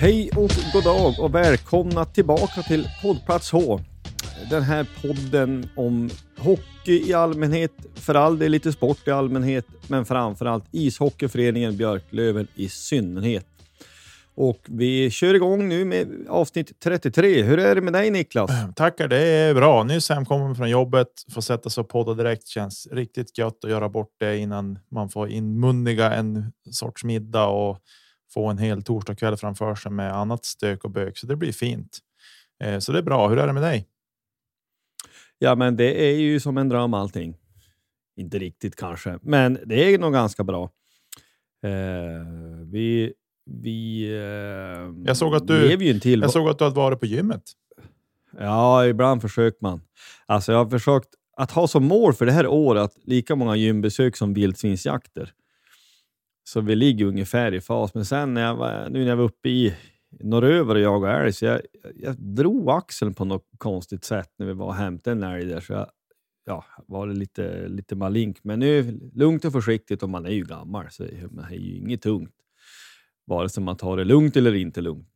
[0.00, 3.80] Hej och god dag och välkomna tillbaka till poddplats H.
[4.50, 10.04] Den här podden om hockey i allmänhet, för all del lite sport i allmänhet, men
[10.04, 13.46] framförallt ishockeyföreningen Björklöven i synnerhet.
[14.34, 17.42] Och vi kör igång nu med avsnitt 33.
[17.42, 18.50] Hur är det med dig Niklas?
[18.50, 19.84] Ehm, tackar, det är bra.
[19.84, 22.48] Nyss hemkommen från jobbet, får sätta sig och podda direkt.
[22.48, 27.78] Känns riktigt gött att göra bort det innan man får inmundiga en sorts middag och
[28.34, 31.18] få en hel torsdagkväll framför sig med annat stök och bök.
[31.18, 31.98] Så det blir fint.
[32.64, 33.28] Eh, Så det är bra.
[33.28, 33.86] Hur är det med dig?
[35.38, 37.36] Ja, men det är ju som en dröm allting.
[38.16, 40.70] Inte riktigt kanske, men det är nog ganska bra.
[41.62, 41.70] Eh,
[42.72, 43.12] vi
[43.50, 46.20] vi eh, Jag såg att du- ju en till.
[46.20, 47.42] Jag såg att du hade varit på gymmet.
[48.38, 49.80] Ja, ibland försöker man.
[50.26, 54.16] Alltså jag har försökt att ha som mål för det här året lika många gymbesök
[54.16, 55.32] som vildsvinsjakter.
[56.48, 57.94] Så vi ligger ungefär i fas.
[57.94, 59.74] Men sen när jag var, nu när jag var uppe i
[60.10, 61.60] norröver och jagade älg, så jag,
[61.94, 65.60] jag drog axeln på något konstigt sätt när vi var och hämtade en älg där.
[65.60, 65.86] Så jag
[66.46, 68.38] ja, var lite, lite malink.
[68.42, 72.02] Men nu lugnt och försiktigt och man är ju gammal så man är ju inget
[72.02, 72.34] tungt.
[73.26, 75.14] Vare sig man tar det lugnt eller inte lugnt.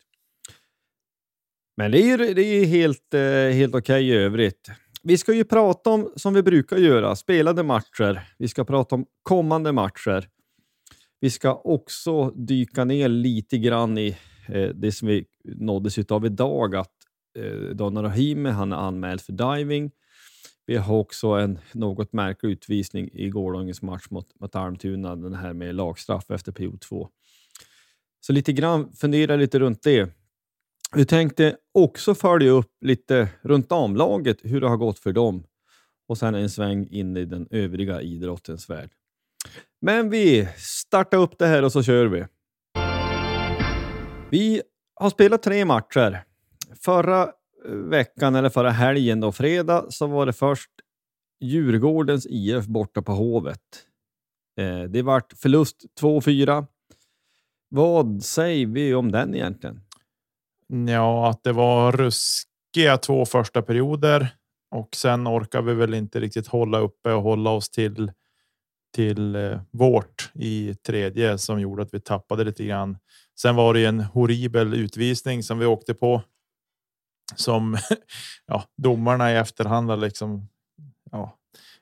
[1.76, 4.70] Men det är ju, det är ju helt, eh, helt okej i övrigt.
[5.02, 8.28] Vi ska ju prata om, som vi brukar göra, spelade matcher.
[8.38, 10.28] Vi ska prata om kommande matcher.
[11.22, 14.16] Vi ska också dyka ner lite grann i
[14.48, 16.92] eh, det som vi nåddes av idag, att
[17.38, 19.90] eh, Donna Rahimi han är anmäld för diving.
[20.66, 25.52] Vi har också en något märklig utvisning i gårdagens match mot, mot Almtuna, den här
[25.52, 27.08] med lagstraff efter period 2.
[28.20, 30.10] Så lite grann fundera lite runt det.
[30.94, 35.44] Vi tänkte också följa upp lite runt damlaget, hur det har gått för dem
[36.08, 38.90] och sen en sväng in i den övriga idrottens värld.
[39.80, 42.24] Men vi startar upp det här och så kör vi.
[44.30, 44.62] Vi
[44.94, 46.24] har spelat tre matcher.
[46.84, 50.70] Förra eh, veckan, eller förra helgen, då, fredag, så var det först
[51.40, 53.86] Djurgårdens IF borta på Hovet.
[54.60, 56.66] Eh, det vart förlust 2-4.
[57.68, 59.80] Vad säger vi om den egentligen?
[60.88, 64.36] Ja, att det var ruskiga två första perioder
[64.70, 68.12] och sen orkar vi väl inte riktigt hålla uppe och hålla oss till
[68.92, 72.98] till eh, vårt i tredje som gjorde att vi tappade lite grann.
[73.40, 76.22] Sen var det ju en horribel utvisning som vi åkte på.
[77.36, 77.78] Som
[78.46, 80.48] ja, domarna i efterhand har liksom.
[81.10, 81.38] Ja,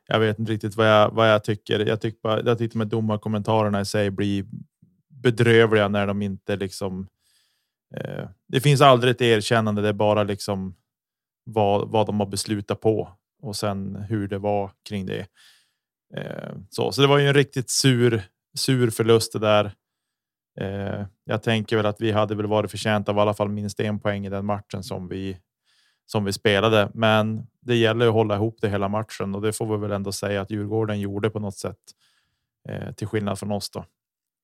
[0.09, 1.87] jag vet inte riktigt vad jag vad jag tycker.
[1.87, 4.45] Jag tycker bara jag tyckte med domarkommentarerna i sig blir
[5.09, 7.07] bedrövliga när de inte liksom.
[7.97, 9.83] Eh, det finns aldrig ett erkännande.
[9.83, 10.75] Det är bara liksom
[11.45, 13.09] vad, vad de har beslutat på
[13.43, 15.27] och sen hur det var kring det.
[16.17, 18.23] Eh, så, så det var ju en riktigt sur,
[18.55, 19.73] sur förlust det där.
[20.61, 23.81] Eh, jag tänker väl att vi hade väl varit förtjänta av i alla fall minst
[23.81, 25.39] en poäng i den matchen som vi
[26.07, 26.91] som vi spelade.
[26.95, 30.13] Men det gäller att hålla ihop det hela matchen och det får vi väl ändå
[30.13, 31.77] säga att Djurgården gjorde på något sätt.
[32.69, 33.85] eh, till skillnad från oss då.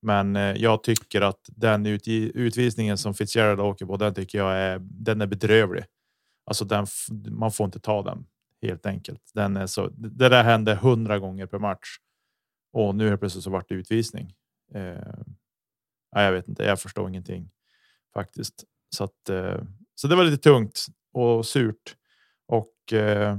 [0.02, 4.56] Men eh, jag tycker att den ut, utvisningen som Fitzgerald åker på, den tycker jag
[4.56, 4.78] är.
[4.80, 5.84] Den är bedrövlig.
[6.46, 6.86] Alltså den,
[7.30, 8.26] man får inte ta den
[8.66, 9.30] helt enkelt.
[9.34, 9.88] Den är så.
[9.88, 11.96] Det där hände hundra gånger per match
[12.72, 14.34] och nu är plötsligt så vart det utvisning.
[14.74, 15.14] Eh,
[16.10, 16.64] jag vet inte.
[16.64, 17.50] Jag förstår ingenting
[18.14, 18.64] faktiskt.
[18.96, 19.62] Så att eh,
[19.94, 21.96] så det var lite tungt och surt
[22.46, 23.38] och eh,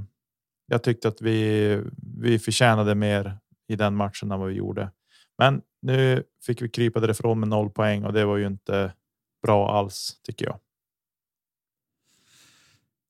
[0.65, 1.81] jag tyckte att vi
[2.19, 4.91] vi förtjänade mer i den matchen än vad vi gjorde.
[5.37, 8.93] Men nu fick vi krypa därifrån med noll poäng och det var ju inte
[9.41, 10.59] bra alls tycker jag.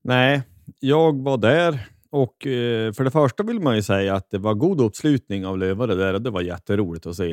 [0.01, 0.43] Nej,
[0.79, 4.53] jag var där och eh, för det första vill man ju säga att det var
[4.53, 7.29] god uppslutning av lövare där och det var jätteroligt att se.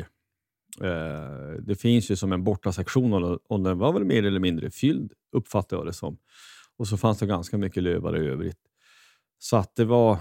[0.81, 5.11] Eh, det finns ju som en bortasektion och den var väl mer eller mindre fylld
[5.31, 6.17] uppfattade jag det som.
[6.77, 8.59] Och så fanns det ganska mycket lövare i övrigt.
[9.39, 10.11] Så att det var,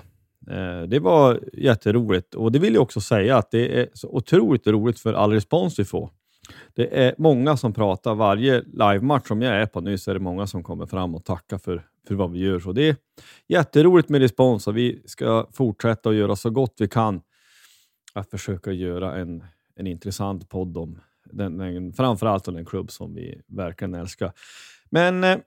[0.51, 4.67] eh, det var jätteroligt och det vill jag också säga att det är så otroligt
[4.67, 6.11] roligt för all respons vi får.
[6.75, 8.15] Det är många som pratar.
[8.15, 11.25] Varje livematch som jag är på nu så är det många som kommer fram och
[11.25, 12.61] tackar för, för vad vi gör.
[12.61, 12.97] Så det är
[13.49, 17.21] jätteroligt med respons och vi ska fortsätta att göra så gott vi kan
[18.15, 19.45] att försöka göra en,
[19.77, 24.33] en intressant podd om den, den, framförallt om den klubb som vi verkligen älskar.
[24.91, 25.39] Men eh,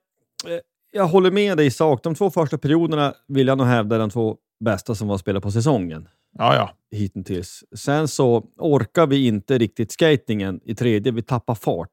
[0.92, 2.04] jag håller med dig i sak.
[2.04, 5.52] De två första perioderna vill jag nog hävda de två bästa som var spelare på
[5.52, 6.08] säsongen.
[6.38, 6.98] Ja, ja.
[6.98, 7.64] Hittills.
[7.76, 11.12] Sen så orkar vi inte riktigt skatingen i tredje.
[11.12, 11.92] Vi tappar fart.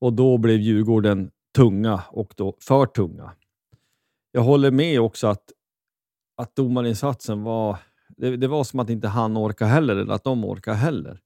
[0.00, 3.32] Och då blev Djurgården tunga och då för tunga.
[4.36, 5.52] Jag håller med också att,
[6.36, 7.76] att domarinsatsen var...
[8.08, 11.20] Det, det var som att inte han orkar heller, eller att de orkar heller.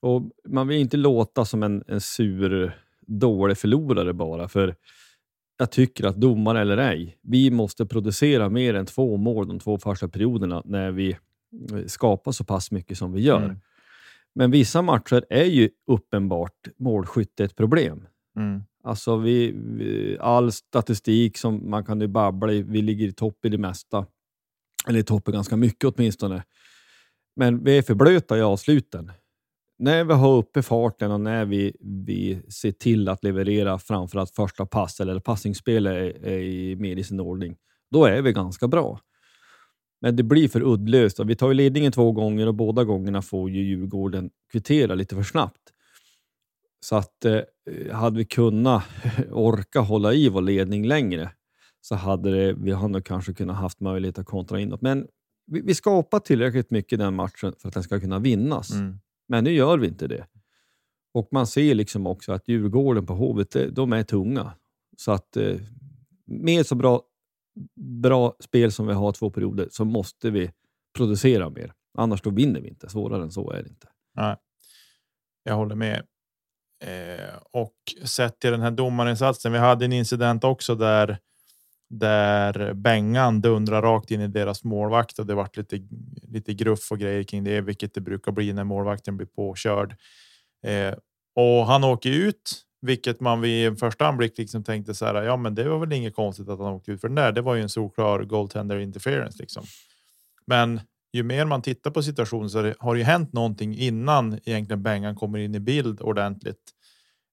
[0.00, 4.74] Och Man vill inte låta som en, en sur, dålig förlorare bara, för
[5.58, 9.78] jag tycker att domare eller ej, vi måste producera mer än två mål de två
[9.78, 11.10] första perioderna när vi
[11.72, 13.44] eh, skapar så pass mycket som vi gör.
[13.44, 13.60] Mm.
[14.34, 18.06] Men vissa matcher är ju uppenbart målskytte ett problem.
[18.36, 18.62] Mm.
[18.86, 23.44] Alltså vi, vi, all statistik som man kan ju babbla i, vi ligger i topp
[23.44, 24.06] i det mesta.
[24.88, 26.44] Eller i topp i ganska mycket åtminstone.
[27.36, 29.10] Men vi är för blöta i avsluten
[29.78, 34.66] när vi har uppe farten och när vi, vi ser till att leverera framförallt första
[34.66, 37.56] pass eller passningsspel är, är mer i sin ordning,
[37.90, 39.00] då är vi ganska bra.
[40.00, 41.20] Men det blir för uddlöst.
[41.20, 45.22] Vi tar ju ledningen två gånger och båda gångerna får ju Djurgården kvittera lite för
[45.22, 45.72] snabbt.
[46.80, 47.40] Så att eh,
[47.92, 48.84] hade vi kunnat
[49.30, 51.30] orka hålla i vår ledning längre
[51.80, 54.82] så hade det, vi hade kanske kunnat haft möjlighet att kontra inåt.
[54.82, 55.06] Men
[55.46, 58.72] vi, vi skapar tillräckligt mycket i den matchen för att den ska kunna vinnas.
[58.72, 58.98] Mm.
[59.28, 60.26] Men nu gör vi inte det.
[61.14, 64.52] Och man ser liksom också att Djurgården på Hovet, de är tunga.
[64.96, 65.56] Så att eh,
[66.24, 67.02] med så bra,
[68.02, 70.50] bra spel som vi har två perioder så måste vi
[70.96, 71.72] producera mer.
[71.98, 72.88] Annars då vinner vi inte.
[72.88, 73.88] Svårare än så är det inte.
[74.14, 74.36] Nej,
[75.42, 76.06] jag håller med.
[76.80, 77.74] Eh, och
[78.04, 79.52] sett till den här domarinsatsen.
[79.52, 81.18] Vi hade en incident också där
[81.88, 85.80] där Bengan dundrar rakt in i deras målvakt och det vart lite,
[86.22, 89.96] lite gruff och grejer kring det, vilket det brukar bli när målvakten blir påkörd.
[90.66, 90.94] Eh,
[91.34, 95.22] och han åker ut, vilket man vid en första anblick liksom tänkte så här.
[95.22, 97.32] Ja, men det var väl inget konstigt att han åkte ut för den där.
[97.32, 99.64] Det var ju en solklar goaltender interference liksom.
[100.46, 100.80] Men
[101.12, 105.16] ju mer man tittar på situationen så har det ju hänt någonting innan egentligen Bengan
[105.16, 106.72] kommer in i bild ordentligt.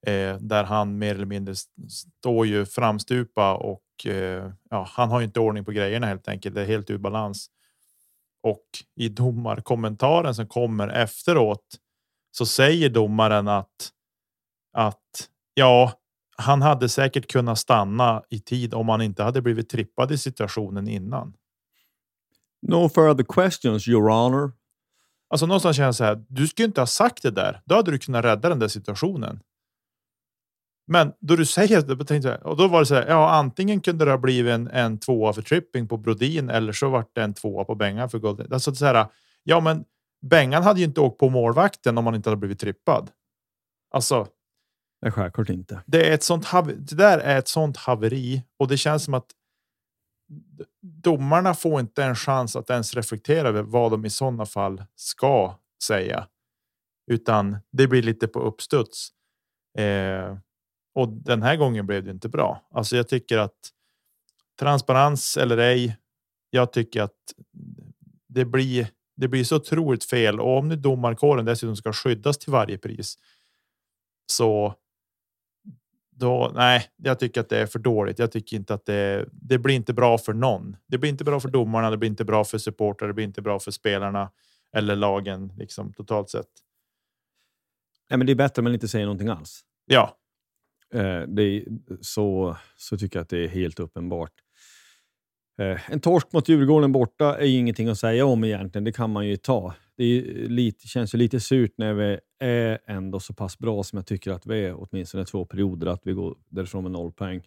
[0.07, 1.55] Eh, där han mer eller mindre
[1.89, 6.55] står ju framstupa och Eh, ja, han har inte ordning på grejerna helt enkelt.
[6.55, 7.50] Det är helt ur balans.
[8.43, 11.65] Och i domarkommentaren som kommer efteråt
[12.31, 13.91] så säger domaren att
[14.77, 15.93] att ja,
[16.38, 20.88] han hade säkert kunnat stanna i tid om han inte hade blivit trippad i situationen
[20.88, 21.33] innan.
[22.62, 24.51] No further questions, your honor.
[25.29, 26.25] Alltså någonstans känns så här.
[26.27, 27.62] Du skulle inte ha sagt det där.
[27.65, 29.39] Då hade du kunnat rädda den där situationen.
[30.88, 33.08] Men då du säger det, tänkte jag, och då var det så här.
[33.08, 36.90] Ja, antingen kunde det ha blivit en, en tvåa för tripping på Brodin eller så
[36.90, 38.54] vart det en tvåa på Bengan för Golden.
[38.54, 39.08] Alltså så här.
[39.44, 39.86] Ja, men
[40.25, 43.12] Bengan hade ju inte åkt på målvakten om han inte hade blivit trippad.
[43.92, 44.28] Alltså.
[45.02, 45.82] Det är självklart inte.
[45.86, 46.48] Det är ett sånt.
[46.78, 49.28] Det där är ett sånt haveri och det känns som att
[50.82, 55.56] domarna får inte en chans att ens reflektera över vad de i sådana fall ska
[55.84, 56.28] säga,
[57.12, 59.10] utan det blir lite på uppstuds.
[59.78, 60.38] Eh,
[60.93, 62.67] och den här gången blev det inte bra.
[62.71, 63.73] Alltså jag tycker att
[64.59, 65.97] transparens eller ej.
[66.50, 67.33] Jag tycker att
[68.27, 68.88] det blir.
[69.15, 73.17] Det blir så otroligt fel och om nu domarkåren dessutom ska skyddas till varje pris.
[74.25, 74.75] Så.
[76.15, 78.19] Då nej, jag tycker att det är för dåligt.
[78.19, 79.29] Jag tycker inte att det.
[79.31, 80.77] Det blir inte bra för någon.
[80.88, 81.89] Det blir inte bra för domarna.
[81.89, 83.07] Det blir inte bra för supportrar.
[83.07, 84.31] Det blir inte bra för spelarna
[84.73, 86.50] eller lagen liksom totalt sett.
[88.09, 89.62] Nej, men det är bättre om man inte säger någonting alls.
[89.85, 90.17] Ja,
[90.93, 91.63] Eh, det är,
[92.01, 94.31] så, så tycker jag att det är helt uppenbart.
[95.59, 98.83] Eh, en torsk mot Djurgården borta är ju ingenting att säga om egentligen.
[98.83, 99.73] Det kan man ju ta.
[99.97, 103.97] Det är lite, känns ju lite surt när vi är ändå så pass bra som
[103.97, 107.41] jag tycker att vi är, åtminstone två perioder, att vi går därifrån med noll poäng.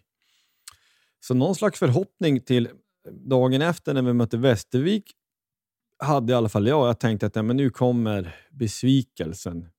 [1.19, 2.69] Så någon slags förhoppning till
[3.11, 5.11] dagen efter när vi mötte Västervik
[5.99, 6.87] hade i alla fall jag.
[6.87, 9.69] Jag tänkte att ja, men nu kommer besvikelsen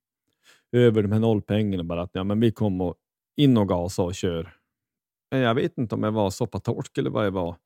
[0.72, 1.84] över de här nollpengarna.
[1.84, 2.94] Bara att ja, men vi kommer
[3.38, 4.54] in och gasa och kör.
[5.30, 7.56] Men jag vet inte om jag var soppatorsk eller vad jag var.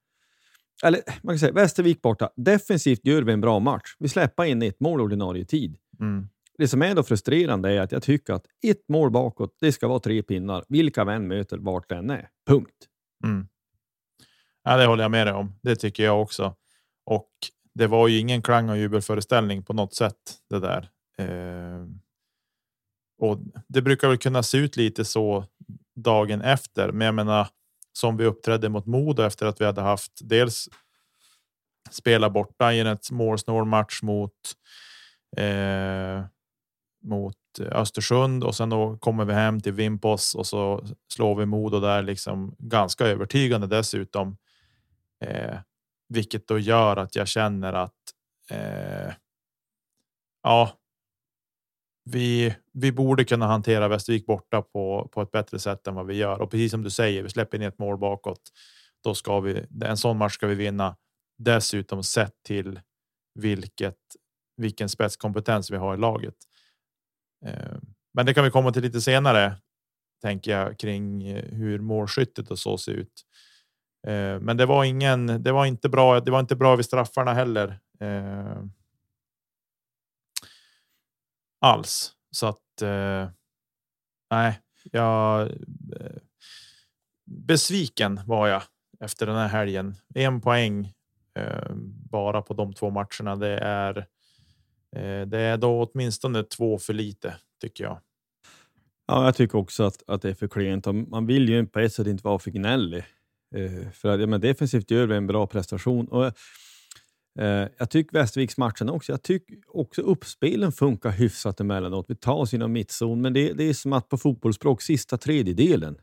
[0.85, 2.31] Eller man kan säga Västervik borta.
[2.37, 3.97] Defensivt gör vi en bra match.
[3.99, 5.77] Vi släpper in ett mål ordinarie tid.
[6.01, 6.29] mm.
[6.59, 9.89] Det som är då frustrerande är att jag tycker att ett mål bakåt, det ska
[9.89, 10.65] vara tre pinnar.
[10.69, 12.29] Vilka vän möter vart den är.
[12.47, 12.89] Punkt.
[13.25, 13.47] Mm.
[14.65, 15.55] Ja, det håller jag med dig om.
[15.63, 16.55] Det tycker jag också.
[17.05, 17.31] Och
[17.75, 20.91] det var ju ingen klang och jubelföreställning på något sätt det där.
[21.19, 21.87] Eh,
[23.19, 23.39] och
[23.69, 25.45] det brukar väl kunna se ut lite så
[25.95, 27.49] dagen efter, men jag menar
[27.93, 30.69] som vi uppträdde mot Modo efter att vi hade haft dels
[31.91, 34.33] spela borta i en målsnål match mot
[35.37, 36.25] eh,
[37.03, 40.85] mot Östersund och sen då kommer vi hem till Vimpos och så
[41.15, 44.37] slår vi Modo där liksom ganska övertygande dessutom.
[45.25, 45.59] Eh,
[46.09, 48.01] vilket då gör att jag känner att
[48.51, 49.13] eh,
[50.43, 50.73] ja,
[52.05, 56.15] vi, vi borde kunna hantera Västervik borta på, på ett bättre sätt än vad vi
[56.15, 56.41] gör.
[56.41, 58.43] Och precis som du säger, vi släpper in ett mål bakåt.
[59.05, 60.97] Då ska vi, en sån match ska vi vinna.
[61.39, 62.81] Dessutom sett till
[63.35, 63.99] vilket,
[64.57, 66.35] vilken spetskompetens vi har i laget.
[67.47, 67.77] Eh,
[68.15, 69.57] men det kan vi komma till lite senare,
[70.23, 73.23] tänker jag, kring eh, hur målskyttet och så ser ut.
[74.07, 76.21] Eh, men det var ingen, det var inte bra.
[76.21, 77.79] Det var inte bra vid straffarna heller.
[81.63, 82.83] Alls så att.
[82.83, 83.29] Eh,
[84.31, 84.61] nej,
[84.93, 85.51] jag.
[85.51, 86.17] Eh,
[87.25, 88.63] besviken var jag
[89.01, 89.95] efter den här helgen.
[90.15, 90.93] En poäng
[91.35, 91.75] eh,
[92.11, 93.37] bara på de två matcherna.
[93.37, 94.07] Det är
[94.97, 97.99] Eh, det är då åtminstone två för lite tycker jag.
[99.07, 100.87] Ja, jag tycker också att, att det är för klent.
[100.87, 103.05] Man vill ju på ett sätt inte vara för gnällig.
[103.55, 106.09] Eh, för att, ja, men defensivt gör vi en bra prestation.
[106.09, 106.33] Och,
[107.39, 109.13] Eh, jag tycker Västerviks matchen också.
[109.13, 112.07] Jag tycker också uppspelen funkar hyfsat emellanåt.
[112.09, 115.97] Vi tar oss inom mittzon, men det, det är som att på fotbollsspråk sista tredjedelen.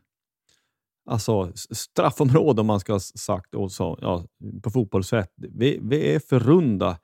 [1.10, 4.26] Alltså straffområde om man ska ha sagt och så, ja,
[4.62, 5.32] på fotbollssätt.
[5.36, 6.98] Vi, vi är för runda.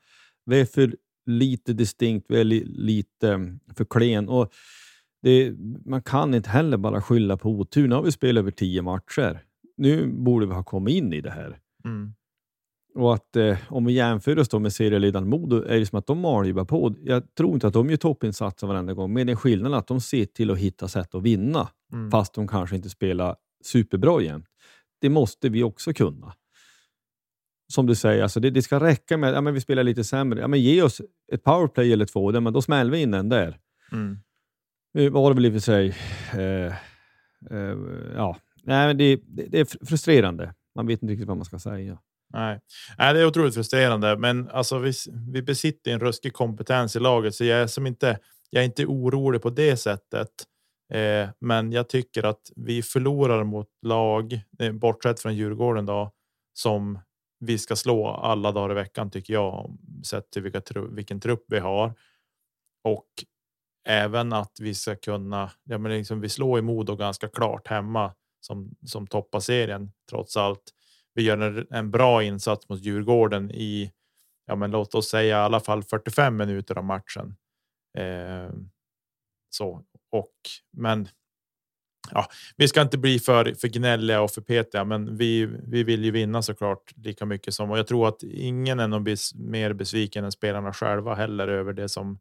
[0.44, 4.28] Vi är för lite distinkt, väldigt lite mm, för klen.
[4.28, 4.52] Och
[5.22, 5.54] det,
[5.84, 7.88] man kan inte heller bara skylla på otur.
[7.88, 9.42] Nu har vi spelat över tio matcher.
[9.76, 11.58] Nu borde vi ha kommit in i det här.
[11.84, 12.14] Mm.
[12.96, 16.06] Och att eh, om vi jämför oss då med serieledaren Modo är det som att
[16.06, 16.94] de mal på.
[17.02, 20.24] Jag tror inte att de gör toppinsatser varenda gång, men den skillnaden att de ser
[20.24, 22.10] till att hitta sätt att vinna, Mm.
[22.10, 24.46] fast de kanske inte spelar superbra jämt.
[25.00, 26.32] Det måste vi också kunna
[27.68, 30.40] som du säger, alltså det, det ska räcka med att ja, vi spelar lite sämre.
[30.40, 31.00] Ja, men ge oss
[31.32, 33.58] ett powerplay eller två, där, men då smäller vi in den där.
[33.92, 34.18] Mm.
[34.94, 35.94] Nu var det väl i och för sig...
[36.32, 36.74] Eh,
[37.50, 37.76] eh,
[38.14, 38.36] ja.
[38.62, 40.54] Nej, men det, det, det, är frustrerande.
[40.74, 41.98] Man vet inte riktigt vad man ska säga.
[42.32, 42.60] Nej,
[42.98, 44.92] Nej det är otroligt frustrerande, men alltså vi,
[45.32, 48.18] vi besitter en ruskig kompetens i laget, så jag är som inte.
[48.50, 50.28] Jag är inte orolig på det sättet.
[50.92, 56.12] Eh, men jag tycker att vi förlorar mot lag, eh, bortsett från Djurgården då,
[56.54, 56.98] som
[57.40, 61.58] vi ska slå alla dagar i veckan tycker jag, sett till vilka, vilken trupp vi
[61.58, 61.94] har.
[62.84, 63.06] Och
[63.88, 68.14] även att vi ska kunna, ja men liksom vi slår i Modo ganska klart hemma
[68.40, 70.72] som, som toppar serien trots allt.
[71.16, 73.92] Vi gör en, en bra insats mot Djurgården i,
[74.46, 77.36] ja men låt oss säga i alla fall 45 minuter av matchen.
[77.98, 78.50] Eh,
[79.50, 80.34] så och
[80.72, 81.08] men
[82.10, 86.04] ja, vi ska inte bli för, för gnälliga och för petiga, men vi, vi vill
[86.04, 90.24] ju vinna såklart lika mycket som och jag tror att ingen är bes, mer besviken
[90.24, 92.18] än spelarna själva heller över det som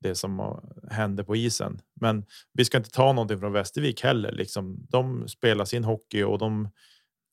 [0.00, 0.60] det som
[0.90, 1.80] hände på isen.
[2.00, 4.32] Men vi ska inte ta någonting från Västervik heller.
[4.32, 6.68] Liksom, de spelar sin hockey och de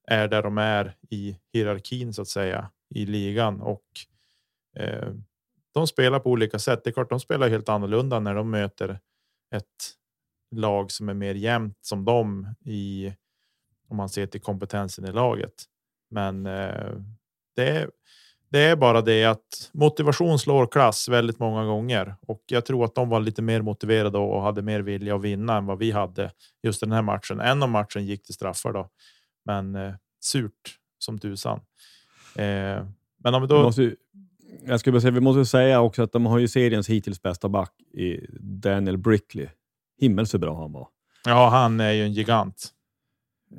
[0.07, 3.83] är där de är i hierarkin så att säga i ligan och
[4.79, 5.13] eh,
[5.73, 6.83] de spelar på olika sätt.
[6.83, 8.99] Det är klart, de spelar helt annorlunda när de möter
[9.55, 9.93] ett
[10.55, 13.13] lag som är mer jämnt som dem i
[13.89, 15.53] om man ser till kompetensen i laget.
[16.09, 16.91] Men eh,
[17.55, 17.89] det, är,
[18.49, 22.95] det är bara det att motivation slår klass väldigt många gånger och jag tror att
[22.95, 26.31] de var lite mer motiverade och hade mer vilja att vinna än vad vi hade
[26.63, 27.39] just den här matchen.
[27.39, 28.89] En av matchen gick till straffar då,
[29.47, 31.59] men eh, surt som tusan.
[32.35, 32.85] Eh,
[33.23, 33.63] men om vi då.
[33.63, 33.95] Måste,
[34.65, 37.49] Jag skulle bara säga, vi måste säga också att de har ju seriens hittills bästa
[37.49, 39.47] back i Daniel Brickley.
[39.99, 40.87] Himmel så bra han var.
[41.25, 42.69] Ja, han är ju en gigant.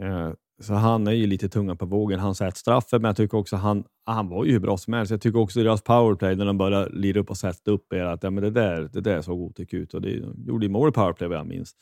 [0.02, 0.30] Eh,
[0.61, 2.21] så han är ju lite tunga på vågen.
[2.21, 5.11] Han sätter straffen, men jag tycker också han, han var ju hur bra som helst.
[5.11, 8.23] Jag tycker också deras powerplay, när de började lira upp och sätta upp er, att
[8.23, 9.95] ja, men det, där, det där såg otäckt ut.
[9.95, 11.75] Och det de gjorde ju mål i powerplay vad jag minns.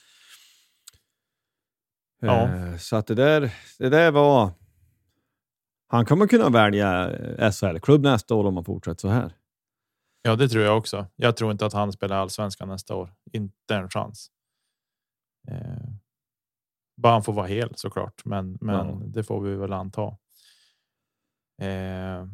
[2.20, 2.42] Ja.
[2.48, 4.50] Eh, Så att det där, det där var...
[5.88, 7.10] Han kommer kunna välja
[7.52, 9.32] SHL-klubb nästa år om han fortsätter så här.
[10.22, 11.06] Ja, det tror jag också.
[11.16, 13.14] Jag tror inte att han spelar allsvenskan nästa år.
[13.32, 14.30] Inte en chans.
[15.48, 15.88] Eh,
[16.96, 19.00] bara han får vara hel såklart, men, men Ja.
[19.06, 20.16] det får vi väl anta.
[21.62, 22.26] Eh,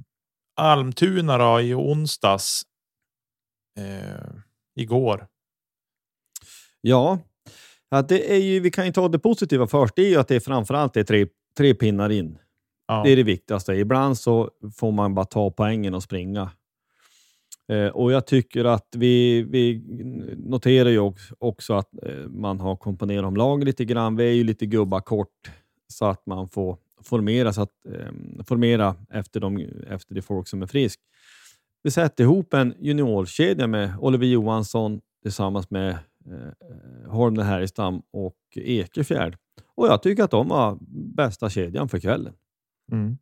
[0.56, 2.62] Almtuna då i onsdags.
[3.78, 4.34] Eh,
[4.74, 5.26] igår.
[6.80, 7.18] Ja,
[7.92, 9.96] ja det är ju, vi kan ju ta det positiva först.
[9.96, 12.38] Det är ju att det är framförallt är tre, tre pinnar in.
[12.86, 13.72] Ja, Det är det viktigaste.
[13.74, 16.50] Ibland så får man bara ta poängen och springa.
[17.68, 19.82] Eh, och jag tycker att vi, vi
[20.36, 24.16] noterar ju också, att eh, man har komponerat om lagen lite grann.
[24.16, 25.50] Vi är ju lite gubbar kort
[25.88, 30.62] så att man får formera, så att, eh, formera efter, de, efter det folk som
[30.62, 31.00] är frisk.
[31.82, 38.36] Vi sätter ihop en juniorkedja med Oliver Johansson tillsammans med eh, eh Holmner Härgestam och
[38.54, 39.36] Ekefjärd.
[39.74, 40.78] Och jag tycker att de var
[41.16, 42.34] bästa kedjan för kvällen.
[42.92, 43.18] Mm.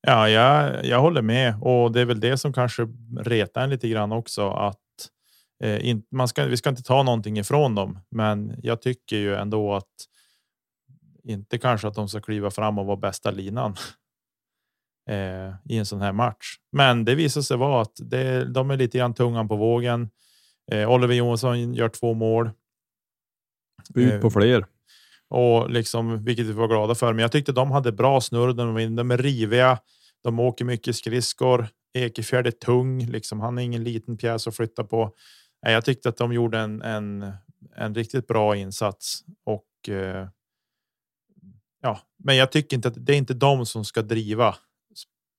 [0.00, 2.88] Ja, jag, jag håller med och det är väl det som kanske
[3.20, 4.80] retar en lite grann också att
[5.62, 9.34] eh, in, man ska, vi ska inte ta någonting ifrån dem, men jag tycker ju
[9.34, 9.94] ändå att
[11.24, 13.76] inte kanske att de ska kliva fram och vara bästa linan
[15.10, 16.56] eh, i en sån här match.
[16.72, 20.10] Men det visar sig vara att det, de är lite grann tungan på vågen.
[20.72, 22.50] Eh, Oliver Johansson gör två mål.
[23.94, 24.66] Ut på Eh, fler.
[25.28, 27.12] och liksom, vilket vi var glada för.
[27.12, 28.52] Men jag tyckte de hade bra snurr.
[28.52, 29.78] De, de är riviga.
[30.22, 31.68] De åker mycket skridskor.
[31.94, 33.06] Ekefjärd är tung.
[33.06, 35.12] Liksom, han är ingen liten pjäs att flytta på.
[35.62, 37.32] Nej, Jag tyckte att de gjorde en, en,
[37.76, 39.24] en riktigt bra insats.
[39.44, 40.28] Och, eh,
[41.82, 44.54] ja, men jag tycker inte att det är inte de som ska driva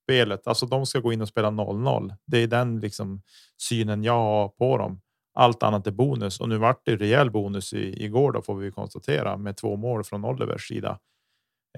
[0.04, 0.46] spelet.
[0.46, 2.14] Alltså de ska gå in och spela 0-0.
[2.26, 3.22] Det är den liksom,
[3.62, 5.00] synen jag har på dem.
[5.38, 8.70] Allt annat är bonus och nu vart det rejäl bonus i, igår då får vi
[8.70, 10.98] konstatera med två mål från Olivers sida.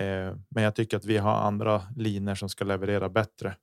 [0.00, 3.56] Eh, men jag tycker att vi har andra linjer som ska leverera bättre.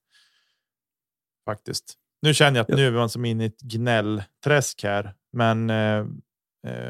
[1.46, 1.94] Faktiskt.
[2.22, 5.70] Nu känner jag att nu är man som inne i ett gnällträsk här, men.
[5.70, 6.06] Eh, eh,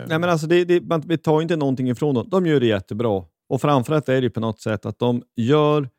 [0.08, 2.30] Nej, men alltså det, det, man, vi tar inte någonting ifrån dem.
[2.30, 3.26] De gör det jättebra.
[3.50, 5.89] Och framförallt är det på något sätt att de gör,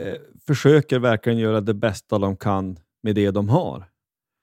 [0.00, 0.14] eh,
[0.46, 3.84] försöker verkligen göra det bästa de kan med det de har.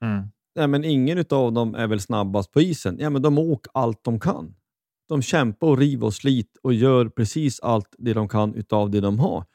[0.03, 2.97] mm, Nej, men ingen av dem är väl snabbast på isen.
[2.99, 4.55] Ja, men de åker allt de kan.
[5.09, 8.99] De kämpar och river och slit och gör precis allt det de kan utav det
[9.01, 9.45] de har.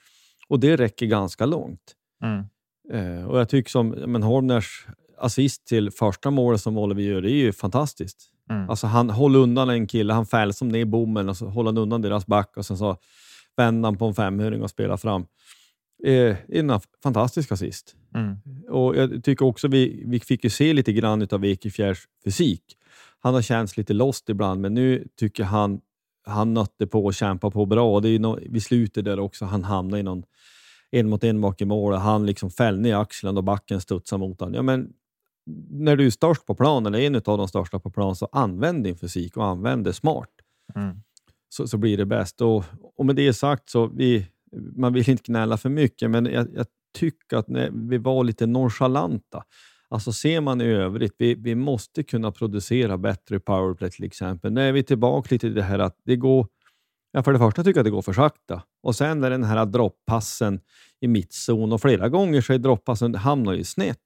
[0.49, 1.95] Och det räcker ganska långt.
[2.25, 2.45] mm,
[2.93, 4.87] Eh, och jag tycker som men Holmners
[5.19, 8.31] assist till första målet som Oliver gör, det är ju fantastiskt.
[8.51, 8.71] mm.
[8.71, 11.79] Alltså han håller undan en kille, han fäller som ner bommen och så håller han
[11.79, 12.97] undan deras back och sen så
[13.57, 15.27] vänder han på en femhöring och spelar fram.
[16.05, 17.97] Eh, en fantastisk assist.
[18.15, 18.37] Mm.
[18.69, 22.77] Och jag tycker också vi, vi fick ju se lite grann av Ekefjärds fysik.
[23.21, 25.81] Han har känts lite lost ibland, men nu tycker han
[26.25, 28.01] han nötte på och kämpade på bra.
[28.01, 30.23] Det är nå vid slutet där också, han hamnade i någon
[30.91, 34.21] en mot en bak i mål och han liksom fällde ner axeln och backen studsade
[34.21, 34.55] mot honom.
[34.55, 34.93] Ja, men
[35.71, 38.85] när du är störst på plan, eller en av de största på plan, så använd
[38.85, 40.29] din fysik och använd det smart.
[40.75, 40.97] Mm.
[41.49, 42.41] Så, så blir det bäst.
[42.41, 42.65] Och,
[42.97, 44.27] och med det sagt, så vi,
[44.77, 46.67] man vill inte gnälla för mycket, men jag, jag
[46.99, 49.45] tycker att när vi var lite nonchalanta.
[49.89, 54.53] Alltså ser man i övrigt, vi, vi måste kunna producera bättre powerplay till exempel.
[54.53, 56.47] Nu är vi tillbaka lite i det här att det går,
[57.13, 58.63] ja, för det första tycker jag att det går för sakta.
[58.83, 60.61] Och sen är den här dropppassen
[61.01, 63.99] i mittzon och flera gånger så är dropppassen hamnar ju snett.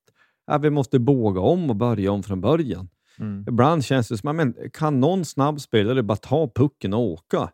[0.47, 2.89] Ja, vi måste båga om och börja om från början.
[3.19, 3.45] Mm.
[3.49, 7.51] Ibland känns det som att men, kan någon snabb spelare bara ta pucken och åka?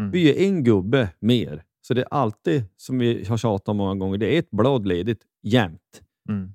[0.00, 0.10] Mm.
[0.10, 1.62] Vi är en gubbe mer.
[1.86, 4.86] Så det är alltid, som vi har tjatat om många gånger, det är ett blad
[4.86, 6.02] ledigt jämt.
[6.28, 6.52] Mm.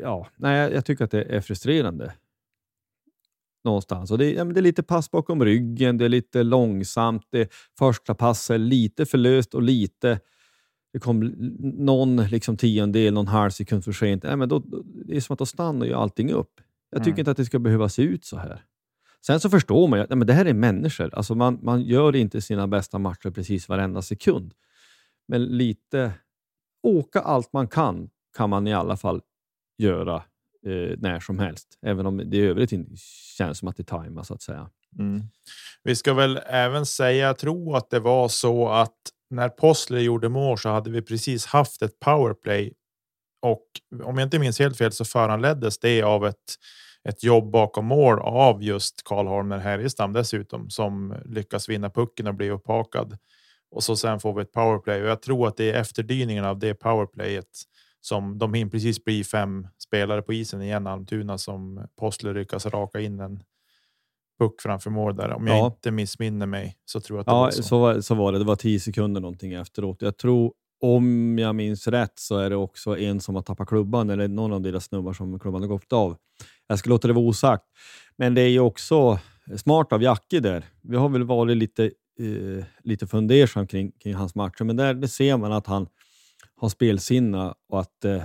[0.00, 2.12] Ja, nej, jag- tycker att det är frustrerande.
[3.64, 4.10] Någonstans.
[4.10, 7.52] Och det, är- ja, det är lite pass bakom ryggen, det är lite långsamt, det
[7.78, 10.20] första passet är lite för löst och lite...
[10.92, 11.20] Det kom
[11.78, 14.22] någon liksom tiondel, någon halv sekund för sent.
[14.22, 14.58] Nej, men då,
[15.04, 16.60] det är som att då stannar ju allting upp.
[16.90, 17.18] Jag tycker Mm.
[17.20, 18.64] inte att det ska behöva se ut så här.
[19.26, 21.14] Sen så förstår man ju att nej, men det här är människor.
[21.14, 24.54] Alltså man, man gör inte sina bästa matcher precis varenda sekund.
[25.28, 26.12] Men lite
[26.82, 29.20] åka allt man kan, kan man i alla fall
[29.78, 30.16] göra
[30.66, 31.78] eh, när som helst.
[31.82, 32.92] Även om det i övrigt inte
[33.38, 34.70] känns som att det tajmas så att säga.
[34.98, 35.22] Mm.
[35.82, 38.96] Vi ska väl även säga, jag tror att det var så att
[39.30, 42.72] när Postler gjorde mål så hade vi precis haft ett powerplay
[43.42, 43.66] och
[44.04, 46.56] om jag inte minns helt fel så föranleddes det av ett
[47.08, 52.34] ett jobb bakom mål av just Karl Holmer Härjestam dessutom som lyckas vinna pucken och
[52.34, 53.18] bli upphakad.
[53.70, 56.58] Och så sen får vi ett powerplay och jag tror att det är efterdyningen av
[56.58, 57.46] det powerplayet
[58.00, 63.00] som de hinner precis bli fem spelare på isen igen Almtuna som Postler lyckas raka
[63.00, 63.42] in en
[64.40, 65.30] puck framför mål där.
[65.30, 65.66] Om jag ja.
[65.66, 67.62] inte missminner mig så tror jag att det ja, var så.
[67.62, 67.78] så.
[67.78, 68.38] var, så var det.
[68.38, 70.02] Det var tio sekunder någonting efteråt.
[70.02, 74.10] Jag tror om jag minns rätt så är det också en som har tappat klubban
[74.10, 76.16] eller någon av deras snubbar som klubban har gått av.
[76.70, 77.64] Jag ska låta det vara osagt.
[78.16, 79.18] Men det är ju också
[79.56, 80.64] smart av Jacke där.
[80.82, 81.84] Vi har väl varit lite,
[82.18, 85.86] eh, lite fundersam kring, kring hans matcher, men där ser man att han
[86.56, 88.22] har spelsinna och att eh,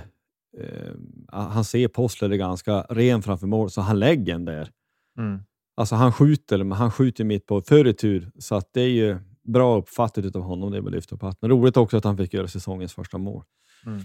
[0.58, 0.92] eh,
[1.28, 4.70] han ser Postler ganska ren framför mål, så han lägger den där.
[5.18, 5.40] Mm.
[5.74, 9.18] Alltså han skjuter, men han skjuter mitt på för retur, så att det är ju
[9.42, 10.70] bra uppfattat av honom.
[10.70, 11.50] Det är väl lyft upp hatten.
[11.50, 13.44] Roligt också att han fick göra säsongens första mål.
[13.86, 14.00] Mm.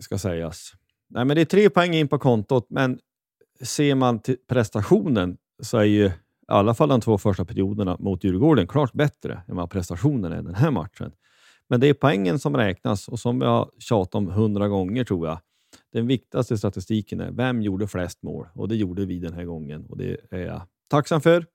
[0.00, 0.72] Ska sägas.
[1.08, 2.98] Nej, men det är tre poäng in på kontot, men
[3.60, 6.12] ser man till prestationen så är ju i
[6.48, 10.42] alla fall de två första perioderna mot Djurgården klart bättre än vad prestationen är i
[10.42, 11.12] den här matchen.
[11.68, 15.26] Men det är poängen som räknas och som jag har tjatat om hundra gånger tror
[15.26, 15.40] jag.
[15.92, 19.86] Den viktigaste statistiken är vem gjorde flest mål och det gjorde vi den här gången
[19.86, 21.46] och det är jag tacksam för.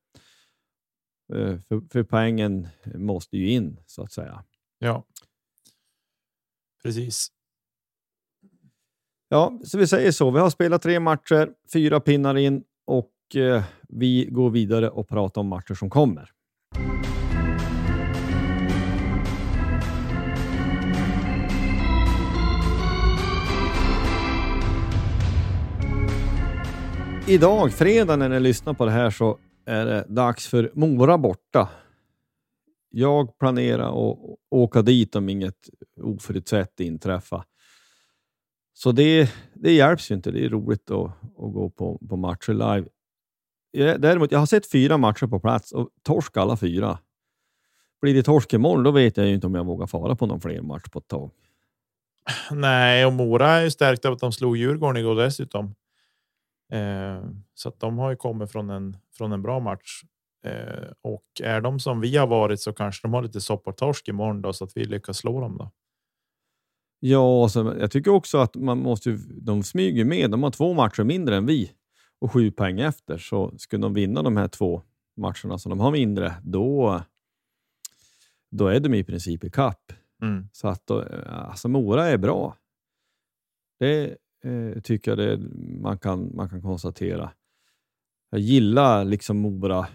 [1.33, 4.43] Eh, för, för poängen måste ju in så att säga.
[4.79, 5.05] Ja,
[6.83, 7.31] precis.
[9.33, 10.31] Ja, så vi säger så.
[10.31, 15.41] Vi har spelat tre matcher, fyra pinnar in och eh, vi går vidare och pratar
[15.41, 16.29] om matcher som kommer.
[27.27, 31.69] Idag, fredag, när ni lyssnar på det här så är det dags för Mora borta.
[32.89, 34.17] Jag planerar att
[34.49, 35.69] åka dit om inget
[36.01, 37.43] oförutsett inträffar.
[38.83, 40.31] Så det, det hjälps ju inte.
[40.31, 41.05] Det är roligt att,
[41.37, 42.87] att gå på, på matcher live.
[43.97, 46.99] Däremot, jag har sett fyra matcher på plats och torsk alla fyra.
[48.01, 50.41] Blir det torsk imorgon, då vet jag ju inte om jag vågar fara på någon
[50.41, 51.31] fler match på ett tag.
[52.51, 55.75] Nej, och Mora är ju stärkt av att de slog Djurgården igår dessutom.
[56.71, 60.03] Eh, så att de har ju kommit från en från en bra match.
[60.45, 64.41] Eh, och är de som vi har varit så kanske de har lite soppatorsk imorgon
[64.41, 65.71] då så att vi lyckas slå dem då.
[67.03, 69.19] Ja, alltså, jag tycker också att man måste.
[69.41, 70.31] De smyger med.
[70.31, 71.71] De har två matcher mindre än vi
[72.19, 73.17] och sju poäng efter.
[73.17, 74.81] Så skulle de vinna de här två
[75.17, 77.01] matcherna som de har mindre, då.
[78.51, 79.93] Då är de i princip i kapp.
[80.21, 80.47] Mm.
[80.51, 82.57] Så att då, alltså Mora är bra.
[83.79, 85.37] Det eh, tycker jag det,
[85.81, 87.31] man, kan, man kan konstatera.
[88.29, 89.87] Jag gillar liksom Mora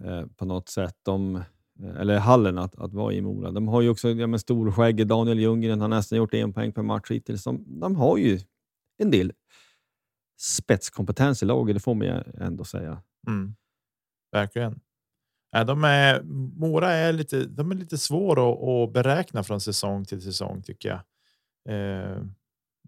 [0.00, 0.96] eh, på något sätt.
[1.02, 1.42] De,
[1.82, 3.50] Eh, eller hallen att, att vara i Mora.
[3.50, 6.82] De har ju också ja, men storskägget Daniel Ljunggren har nästan gjort en poäng per
[6.82, 7.44] match hittills.
[7.44, 8.40] De, de har ju
[8.98, 9.32] en del
[10.40, 13.02] spetskompetens i laget, det får man ju ändå säga.
[13.26, 13.54] Mm.
[14.32, 14.80] Verkligen.
[15.50, 16.22] Ja, de är,
[16.56, 20.88] Mora är lite, de är lite svåra att, att beräkna från säsong till säsong tycker
[20.88, 21.00] jag.
[21.68, 22.22] Eh,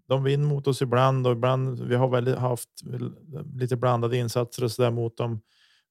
[0.07, 1.79] de vinner mot oss ibland och ibland.
[1.79, 2.69] Vi har väl haft
[3.55, 5.41] lite blandade insatser och så där mot dem.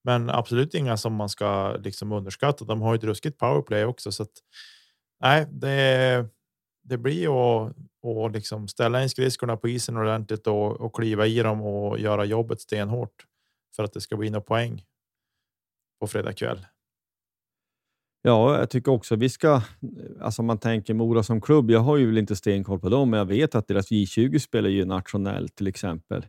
[0.07, 2.64] Men absolut inga som man ska liksom underskatta.
[2.64, 4.33] De har ju ett ruskigt powerplay också så att
[5.21, 6.27] nej, det.
[6.88, 11.38] Det blir att och liksom ställa in skridskorna på isen ordentligt och, och kliva i
[11.38, 13.27] dem och göra jobbet stenhårt
[13.77, 14.85] för att det ska bli några poäng
[16.01, 16.66] på fredag kväll.
[18.23, 19.62] Ja, jag tycker också vi ska,
[20.21, 23.19] alltså man tänker Mora som klubb, jag har ju väl inte stenkoll på dem, men
[23.19, 26.27] jag vet att deras J20 spelar ju nationellt till exempel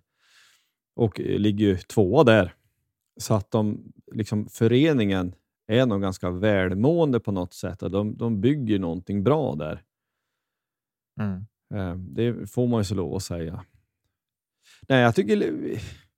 [0.96, 2.54] och ligger ju tvåa där.
[3.18, 5.36] Så att de, liksom, föreningen
[5.68, 7.80] är nog ganska välmående på något sätt.
[7.80, 9.84] De, de bygger någonting bra där.
[11.20, 11.46] Mm.
[11.74, 13.66] Eh, det får man ju så lov att säga.
[14.90, 15.54] Nej, jag tycker,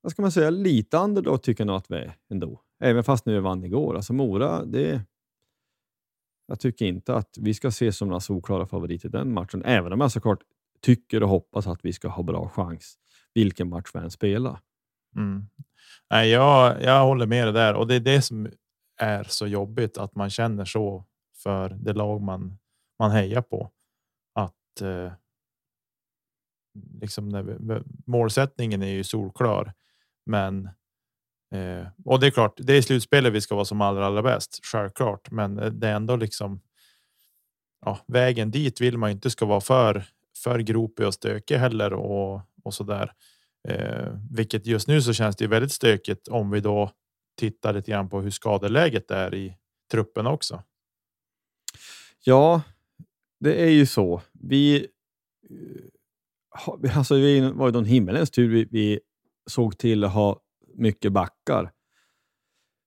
[0.01, 2.61] vad ska man säga, lite underdog tycker jag nog att vi är ändå.
[2.79, 3.95] Även fast nu vann igår.
[3.95, 5.01] Alltså Mora, det,
[6.47, 9.63] jag tycker inte att vi ska ses som några solklara favoriter i den matchen.
[9.65, 10.39] Även om jag såklart
[10.81, 12.97] tycker och hoppas att vi ska ha bra chans
[13.33, 14.59] vilken match vi än spelar.
[15.15, 15.49] Mm.
[16.09, 18.49] Nej, jag, jag håller med dig där och det är det som
[18.97, 21.05] är så jobbigt att man känner så
[21.43, 22.57] för det lag man
[22.99, 23.71] man hejar på.
[24.33, 24.81] Att.
[24.81, 25.11] Eh,
[27.01, 29.73] liksom när vi, målsättningen är ju solklar,
[30.25, 30.69] men.
[31.55, 34.59] Eh, och det är klart, det är slutspelet vi ska vara som allra, allra bäst.
[34.63, 36.61] Självklart, men eh, det är ändå liksom.
[37.85, 40.05] Ja, vägen dit vill man inte ska vara för
[40.43, 43.13] för gropig och stökig heller och och så där.
[43.67, 46.91] Eh, vilket just nu så känns det väldigt stökigt om vi då
[47.39, 49.55] tittar lite grann på hur skadeläget är i
[49.91, 50.63] truppen också.
[52.23, 52.61] Ja,
[53.39, 54.21] det är ju så.
[54.33, 54.75] Vi,
[55.49, 58.99] eh, vi- alltså, vi var ju någon himmelens tur vi, vi
[59.49, 60.41] såg till att ha
[60.75, 61.71] mycket backar.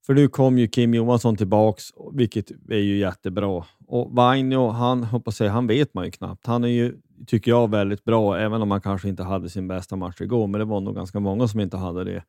[0.07, 3.65] För nu kom ju Kim Johansson tillbaks, vilket är ju jättebra.
[3.87, 6.47] Och Vainio, han hoppas jag, han vet man ju knappt.
[6.47, 9.97] Han är ju, tycker jag, väldigt bra, även om han kanske inte hade sin bästa
[9.97, 12.25] match igår, men det var nog ganska många som inte hade det.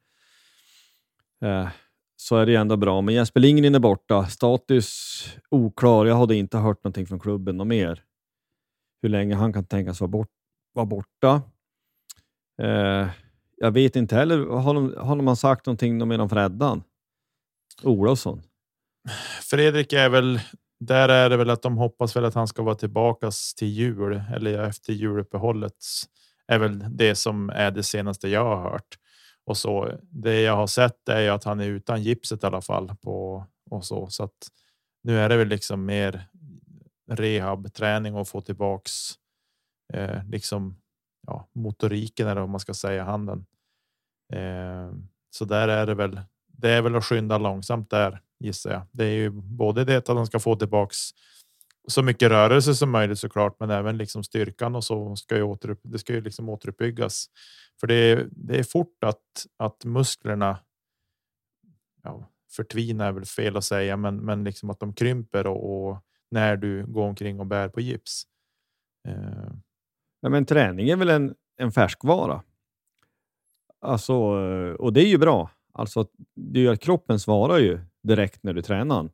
[1.47, 1.67] Eh,
[2.15, 3.01] så är det ändå bra.
[3.01, 4.25] Men Jesper Lindgren är borta.
[4.25, 6.05] Status oklar.
[6.05, 8.03] Jag hade inte hört någonting från klubben och mer.
[9.01, 10.29] Hur länge han kan tänkas vara, bort,
[10.73, 11.41] vara borta.
[12.61, 13.07] Eh,
[13.57, 14.45] jag vet inte heller.
[14.45, 16.83] Har de, har de sagt någonting mer om Freddan?
[17.83, 18.41] Olofsson?
[19.41, 20.39] Fredrik är väl
[20.79, 24.21] där är det väl att de hoppas väl att han ska vara tillbaka till jul
[24.35, 25.77] eller efter juluppehållet
[26.47, 28.97] är väl det som är det senaste jag har hört.
[29.45, 32.61] Och så det jag har sett är ju att han är utan gipset i alla
[32.61, 34.47] fall på och så så att
[35.03, 36.27] nu är det väl liksom mer
[37.11, 38.91] rehab träning och få tillbaks
[39.93, 40.81] eh, liksom
[41.27, 43.45] ja, motoriken eller vad man ska säga handen.
[44.33, 44.91] Eh,
[45.29, 46.21] så där är det väl.
[46.63, 48.81] Det är väl att skynda långsamt där gissar jag.
[48.91, 50.97] Det är ju både det att de ska få tillbaks
[51.87, 55.79] så mycket rörelse som möjligt såklart, men även liksom styrkan och så ska ju återupp,
[55.83, 57.25] det ska ju liksom återuppbyggas.
[57.79, 60.59] För det är, det är fort att, att musklerna
[62.03, 65.97] ja, förtvina är väl fel att säga, men, men liksom att de krymper och, och
[66.31, 68.23] när du går omkring och bär på gips.
[69.07, 69.53] Eh,
[70.23, 72.43] Ja, men träning är väl en, en färskvara.
[73.81, 74.15] Alltså,
[74.79, 75.49] och det är ju bra.
[75.73, 79.09] Alltså, att det gör att kroppen svarar ju direkt när du tränar.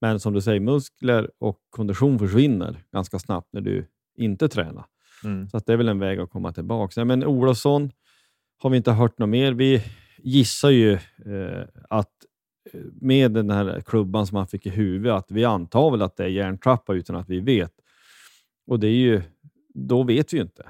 [0.00, 3.86] Men som du säger, muskler och kondition försvinner ganska snabbt när du
[4.16, 4.84] inte tränar.
[5.24, 5.48] mm.
[5.48, 7.04] Så att det är väl en väg att komma tillbaka.
[7.04, 7.90] Men Olofsson
[8.58, 9.52] har vi inte hört något mer.
[9.52, 9.82] Vi
[10.18, 12.12] gissar ju eh, att
[12.72, 16.16] eh, med den här klubban som han fick i huvudet, att vi antar väl att
[16.16, 17.72] det är järntrappa utan att vi vet.
[18.66, 19.22] Och det är ju,
[19.74, 20.66] då vet vi ju inte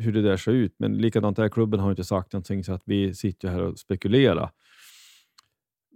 [0.00, 0.74] hur det där ser ut.
[0.78, 3.78] Men likadant, den här klubben har inte sagt någonting så att vi sitter här och
[3.78, 4.50] spekulerar.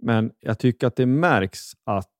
[0.01, 2.11] Men jag tycker att det märks att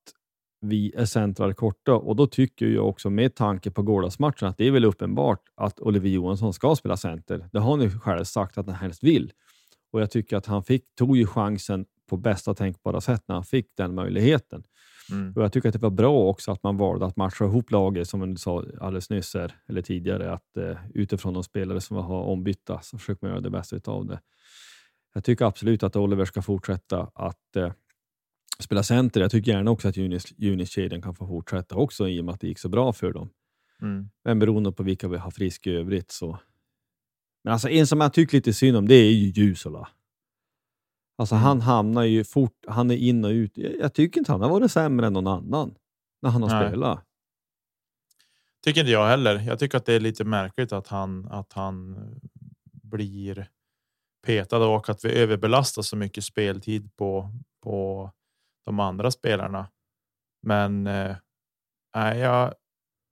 [0.60, 4.66] vi är centrar korta och då tycker jag också med tanke på gårdagsmatchen att det
[4.66, 7.48] är väl uppenbart att Oliver Johansson ska spela center.
[7.52, 9.32] Det har han ju själv sagt att han helst vill.
[9.92, 13.44] Och jag tycker att han fick, tog ju chansen på bästa tänkbara sätt när han
[13.44, 14.62] fick den möjligheten.
[15.10, 15.32] Mm.
[15.36, 18.08] Och Jag tycker att det var bra också att man valde att matcha ihop laget,
[18.08, 22.22] som du sa alldeles nyss här, eller tidigare, att eh, utifrån de spelare som var
[22.22, 24.20] ombytta så försöker man göra det bästa av det.
[25.14, 27.72] Jag tycker absolut att Oliver ska fortsätta att eh,
[28.58, 29.20] spela center.
[29.20, 32.40] Jag tycker gärna också att Junis- Junis-kedjan kan få fortsätta också i och med att
[32.40, 33.30] det gick så bra för dem.
[33.82, 34.08] Mm.
[34.24, 36.38] Men beroende på vilka vi har frisk i övrigt så.
[37.44, 39.88] Men alltså en som jag tycker lite synd om det är ju Jusula.
[41.18, 41.44] Alltså Mm.
[41.44, 43.58] han hamnar ju fort, han är in och ut.
[43.58, 45.74] Jag, jag tycker inte han har varit sämre än någon annan
[46.22, 46.68] när han har Nej.
[46.68, 47.02] spelat.
[48.64, 49.40] Tycker inte jag heller.
[49.40, 51.96] Jag tycker att det är lite märkligt att han att han
[52.72, 53.48] blir
[54.26, 57.30] petad och att vi överbelastar så mycket speltid på
[57.62, 58.10] på
[58.66, 59.66] de andra spelarna.
[60.42, 61.16] Men eh,
[61.94, 62.54] jag,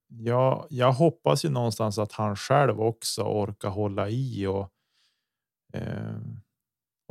[0.08, 4.70] jag, jag hoppas ju någonstans att han själv också orkar hålla i och
[5.72, 6.16] eh,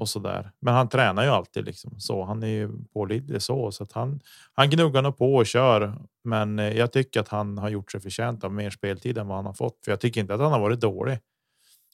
[0.04, 0.52] och så där.
[0.60, 2.24] Men han tränar ju alltid liksom så.
[2.24, 4.20] Han är ju pålitlig så så att han
[4.54, 5.98] han gnuggar nog på och kör.
[6.24, 9.38] Men eh, jag tycker att han har gjort sig förtjänt av mer speltid än vad
[9.38, 11.20] han har fått, för jag tycker inte att han har varit dålig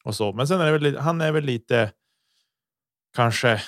[0.04, 0.34] och så.
[0.34, 1.92] Men sen är det väl, han är väl lite
[3.16, 3.62] kanske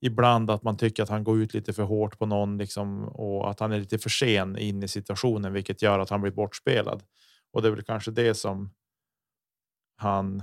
[0.00, 3.50] ibland att man tycker att han går ut lite för hårt på någon liksom och
[3.50, 7.02] att han är lite för sen in i situationen, vilket gör att han blir bortspelad.
[7.52, 8.70] Och det är väl kanske det som
[9.96, 10.42] han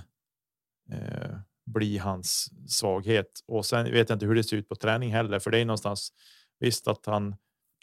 [0.91, 1.37] eh,
[1.73, 3.43] bli hans svaghet.
[3.47, 5.65] Och sen vet jag inte hur det ser ut på träning heller, för det är
[5.65, 6.13] någonstans
[6.59, 7.35] visst att han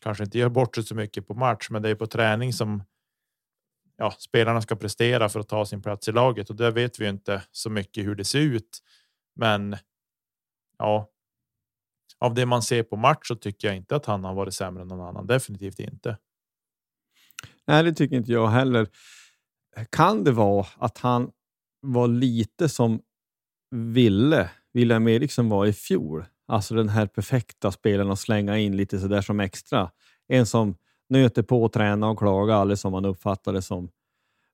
[0.03, 2.83] kanske inte gör bort sig så mycket på match, men det är på träning som
[3.97, 7.09] ja, spelarna ska prestera för att ta sin plats i laget och där vet vi
[7.09, 8.79] inte så mycket hur det ser ut.
[9.37, 9.77] Men
[10.79, 11.11] ja,
[12.19, 14.83] av det man ser på match så tycker jag inte att han har varit sämre
[14.83, 15.27] än någon annan.
[15.27, 16.19] Definitivt inte.
[17.67, 18.89] Nej, det tycker inte jag heller.
[19.91, 21.31] Kan det vara att han
[21.81, 23.03] var lite som
[23.71, 26.25] Ville, William Eriksson var i fjol?
[26.47, 29.91] Alltså den här perfekta spelaren att slänga in lite sådär som extra.
[30.29, 30.77] En som
[31.09, 33.91] nöter på tränar och klagar alldeles som man uppfattar det som.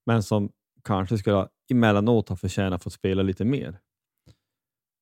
[0.06, 0.50] Men som
[0.84, 3.78] kanske skulle emellanåt ha förtjänat att få spela lite mer.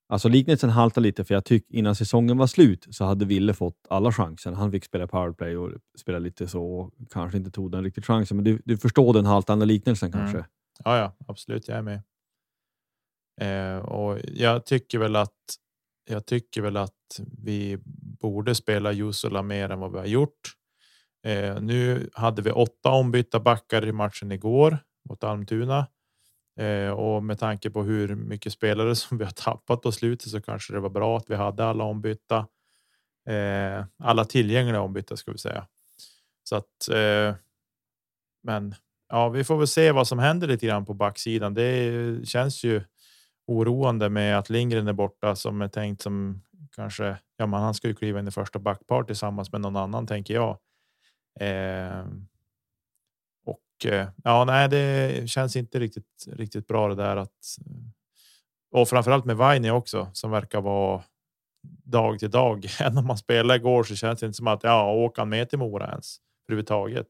[0.08, 3.86] Alltså liknelsen haltar lite för jag tycker innan säsongen var slut så hade Ville fått
[3.88, 4.52] alla chanser.
[4.52, 8.36] Han fick spela powerplay och spela lite så och kanske inte tog den riktigt chansen.
[8.36, 10.36] Men du, du förstår den haltande liknelsen kanske?
[10.36, 10.50] Mm.
[10.84, 11.68] Ja, ja, absolut.
[11.68, 12.02] Jag är med.
[13.42, 15.32] Eh, och jag tycker väl att
[16.10, 17.78] jag tycker väl att vi
[18.20, 20.56] borde spela Jusula mer än vad vi har gjort.
[21.26, 24.78] Eh, nu hade vi åtta ombytta backar i matchen igår
[25.08, 25.86] mot Almtuna
[26.58, 30.40] eh, och med tanke på hur mycket spelare som vi har tappat på slutet så
[30.40, 32.46] kanske det var bra att vi hade alla ombytta.
[33.28, 35.66] Eh, alla tillgängliga ombytta ska vi säga.
[36.44, 36.88] Så att.
[36.92, 37.34] Eh,
[38.44, 38.74] men
[39.08, 41.54] ja, vi får väl se vad som händer lite grann på backsidan.
[41.54, 42.82] Det känns ju
[43.46, 46.42] oroande med att Lindgren är borta som är tänkt som
[46.76, 47.16] kanske.
[47.36, 50.34] Ja, men han ska ju kliva in i första backpar tillsammans med någon annan tänker
[50.34, 50.58] jag.
[51.40, 52.06] Eh,
[53.44, 57.56] och eh, ja, nej, det känns inte riktigt riktigt bra det där att.
[58.70, 61.02] Och framförallt med Vaini också som verkar vara
[61.84, 62.66] dag till dag.
[62.80, 65.58] När om man spelar igår så känns det inte som att ja, åka med till
[65.58, 66.16] Mora ens
[66.48, 67.06] överhuvudtaget.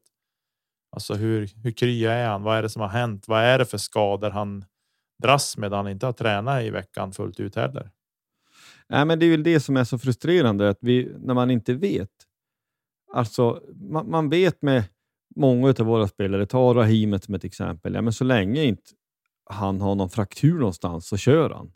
[0.91, 2.43] Alltså hur, hur kry är han?
[2.43, 3.27] Vad är det som har hänt?
[3.27, 4.65] Vad är det för skador han
[5.23, 5.73] dras med?
[5.73, 7.91] Han inte har tränat i veckan fullt ut heller.
[8.89, 11.73] Nej, men det är väl det som är så frustrerande, att vi, när man inte
[11.73, 12.09] vet.
[13.13, 14.83] Alltså, man, man vet med
[15.35, 18.91] många av våra spelare, ta Rahimet som ett exempel, ja, men så länge inte
[19.45, 21.71] han har någon fraktur någonstans så kör han.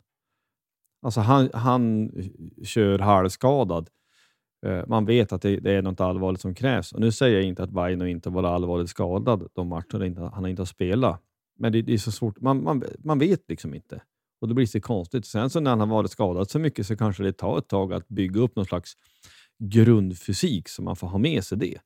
[1.02, 2.10] Alltså han, han
[2.64, 3.88] kör halvskadad.
[4.66, 6.92] Eh, man vet att det, det, är något allvarligt som krävs.
[6.92, 10.62] Och nu säger jag inte att Vaino inte var allvarligt skadad de matcher han inte
[10.62, 11.22] har spelat.
[11.58, 12.40] Men det, det, är så svårt.
[12.40, 14.02] Man, man, man vet liksom inte.
[14.40, 15.26] Och då blir det konstigt.
[15.26, 17.92] Sen så när han har varit skadad så mycket så kanske det tar ett tag
[17.92, 18.92] att bygga upp någon slags
[19.58, 21.78] grundfysik så man får ha med sig det.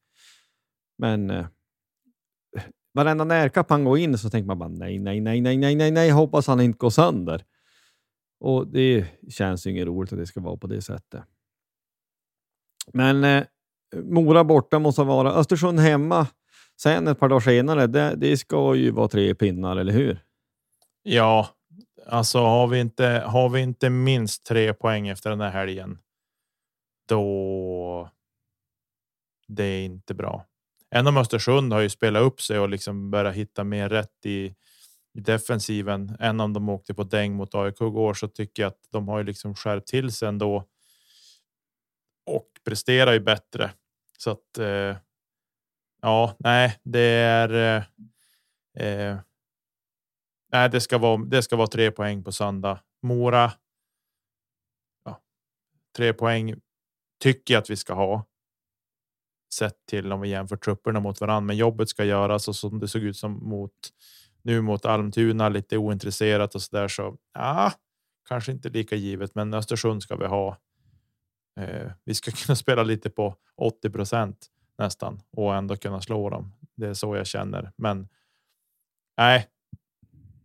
[0.99, 1.47] Men eh,
[2.95, 5.91] varenda närkapp han går in så tänker man bara nej, nej, nej, nej, nej, nej,
[5.91, 7.45] nej, hoppas han inte går sönder.
[8.41, 11.23] Och det känns ju inget roligt att det ska vara på det sättet.
[12.93, 13.45] Men eh,
[13.97, 15.33] Mora borta måste vara.
[15.33, 16.27] Östersund hemma
[16.83, 17.87] sen ett par dagar senare.
[17.87, 20.25] Det, det ska ju vara tre pinnar, eller hur?
[21.03, 21.49] Ja,
[22.07, 25.99] alltså har vi inte har vi inte minst tre poäng efter den här helgen.
[27.09, 28.11] Då.
[29.49, 30.47] Det är inte bra.
[30.91, 34.55] Även om Östersund har ju spelat upp sig och liksom börjat hitta mer rätt i,
[35.15, 38.89] i defensiven än om de åkte på däng mot AIK igår så tycker jag att
[38.91, 40.65] de har ju liksom skärpt till sig ändå.
[42.27, 43.71] Och presterar ju bättre
[44.19, 44.59] så att.
[44.59, 44.97] Eh,
[46.03, 47.51] ja, nej, det är.
[47.51, 49.19] Eh, eh,
[50.53, 51.17] nej, det ska vara.
[51.25, 52.81] Det ska vara tre poäng på söndag.
[53.03, 53.53] Mora.
[55.05, 55.21] Ja,
[55.97, 56.55] tre poäng
[57.21, 58.27] tycker jag att vi ska ha.
[59.55, 62.89] Sett till om vi jämför trupperna mot varandra, men jobbet ska göras och som det
[62.89, 63.73] såg ut som mot
[64.43, 67.73] nu mot Almtuna lite ointresserat och så där så ja,
[68.29, 70.59] kanske inte lika givet, men Östersund ska vi ha.
[71.61, 73.91] Eh, vi ska kunna spela lite på 80
[74.79, 76.53] nästan och ändå kunna slå dem.
[76.77, 78.09] Det är så jag känner, men.
[79.17, 79.49] Nej.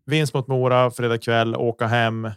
[0.05, 2.29] Vinst mot Mora fredag kväll, åka hem,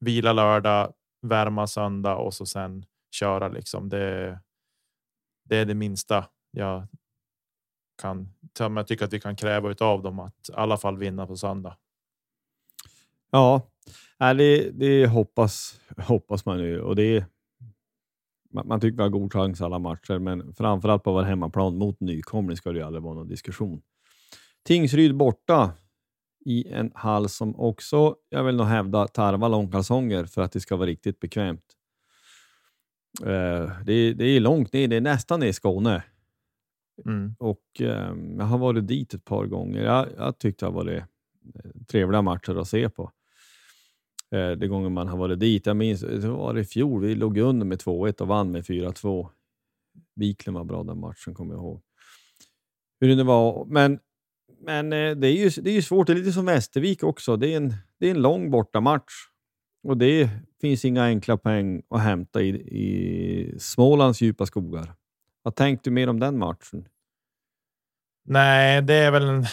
[0.00, 3.88] vila lördag, värma söndag och så sen köra liksom.
[3.88, 4.40] Det.
[5.44, 6.86] Det är det minsta jag
[8.02, 8.28] kan.
[8.58, 11.76] Jag tycker att vi kan kräva av dem att i alla fall vinna på söndag.
[13.30, 13.62] Ja,
[14.18, 17.24] det, det hoppas hoppas man ju och det.
[18.52, 22.56] Man, tycker vi har god chans alla matcher, men framförallt på vår hemmaplan mot nykomling
[22.56, 23.82] ska det ju aldrig vara någon diskussion.
[24.64, 25.72] Tingsryd borta
[26.44, 30.76] i en hall som också, jag vill nog hävda, tarvar långkalsonger för att det ska
[30.76, 31.76] vara riktigt bekvämt.
[33.22, 36.02] Uh, det, det, är långt ner, det är nästan i Skåne.
[37.06, 37.34] Mm.
[37.38, 39.82] Och uh, Jag har varit dit ett par gånger.
[39.82, 41.02] Jag, jag tyckte det har varit
[41.54, 43.10] eh, trevliga matcher att se på.
[44.34, 45.66] Uh, de gånger man har varit dit.
[45.66, 49.28] Jag minns det var i fjol, vi låg under med 2-1 och vann med 4-2.
[50.16, 51.82] Wiklund var bra den matchen, kommer jag ihåg.
[53.00, 53.64] Hur det var.
[53.64, 53.98] Men,
[54.60, 57.36] men eh, det, är ju, det är ju svårt, det är lite som Västervik också.
[57.36, 59.12] Det är en, det är en lång bortamatch.
[59.82, 64.94] Och det finns inga enkla poäng att hämta i, i Smålands djupa skogar.
[65.42, 66.88] Vad tänkte du mer om den matchen?
[68.24, 69.46] Nej, det är väl.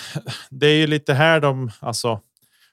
[0.49, 2.21] Det är ju lite här de alltså.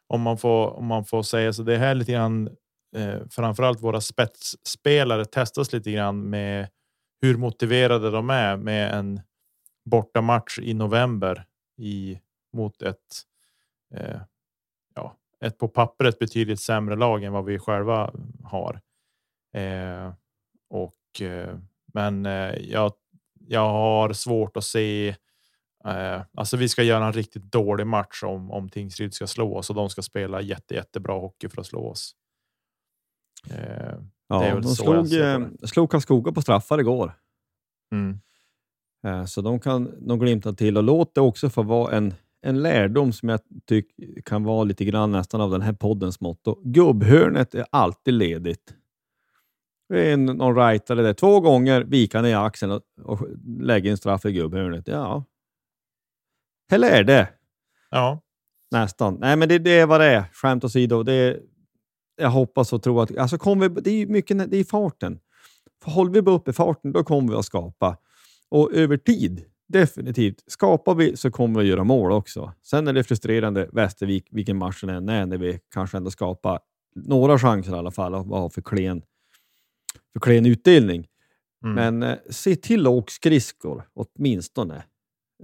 [0.06, 1.62] Om man får om man får säga så.
[1.62, 2.56] Det här lite grann.
[2.96, 6.68] Eh, framförallt våra spetsspelare testas lite grann med
[7.22, 9.20] hur motiverade de är med en
[9.84, 11.44] bortamatch i november
[11.78, 12.20] i
[12.52, 13.22] mot ett
[13.94, 14.20] eh,
[15.44, 18.12] ett på pappret betydligt sämre lag än vad vi själva
[18.44, 18.80] har.
[19.54, 20.12] Eh,
[20.70, 21.58] och eh,
[21.94, 22.92] men eh, jag,
[23.46, 25.16] jag har svårt att se.
[25.86, 29.70] Eh, alltså, vi ska göra en riktigt dålig match om om Tingsryd ska slå oss
[29.70, 32.14] och de ska spela jätte, jättebra hockey för att slå oss.
[33.50, 33.94] Eh,
[34.28, 37.12] ja, de slog, eh, slog Karlskoga på straffar igår.
[37.92, 38.18] Mm.
[39.26, 42.14] Så de kan de glimta till och låt det också få vara en
[42.44, 46.60] en lärdom som jag tycker kan vara lite grann nästan av den här poddens motto.
[46.64, 48.74] Gubbhörnet är alltid ledigt.
[49.88, 51.14] Det är någon rightare där.
[51.14, 53.28] Två gånger vika ner axeln och, och
[53.60, 54.88] lägga en straff i gubbhörnet.
[54.88, 55.24] Ja.
[56.72, 57.28] Eller är det.
[57.90, 58.24] Ja,
[58.74, 59.16] Nästan.
[59.20, 60.24] Nej, men det, det är vad det är.
[60.32, 61.02] Skämt åsido.
[61.02, 61.40] Det är,
[62.16, 63.18] jag hoppas och tror att...
[63.18, 65.18] Alltså kommer vi, det är mycket det är farten.
[65.84, 67.96] För håller vi bara uppe farten, då kommer vi att skapa.
[68.48, 70.44] Och över tid, definitivt.
[70.46, 72.52] Skapar vi så kommer vi att göra mål också.
[72.62, 76.60] Sen är det frustrerande, Västervik, vilken match den än är, när vi kanske ändå skapar
[76.94, 79.02] några chanser i alla fall och har för klen,
[80.12, 81.06] för klen utdelning.
[81.64, 81.74] mm.
[81.74, 84.82] Men eh, se till att åka skridskor, åtminstone.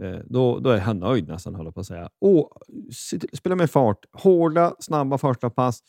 [0.02, 2.10] Eh, då, då är han nöjd nästan, håller jag på att säga.
[2.20, 2.52] Och
[3.32, 4.06] spela med fart.
[4.12, 5.82] Hårda, snabba första pass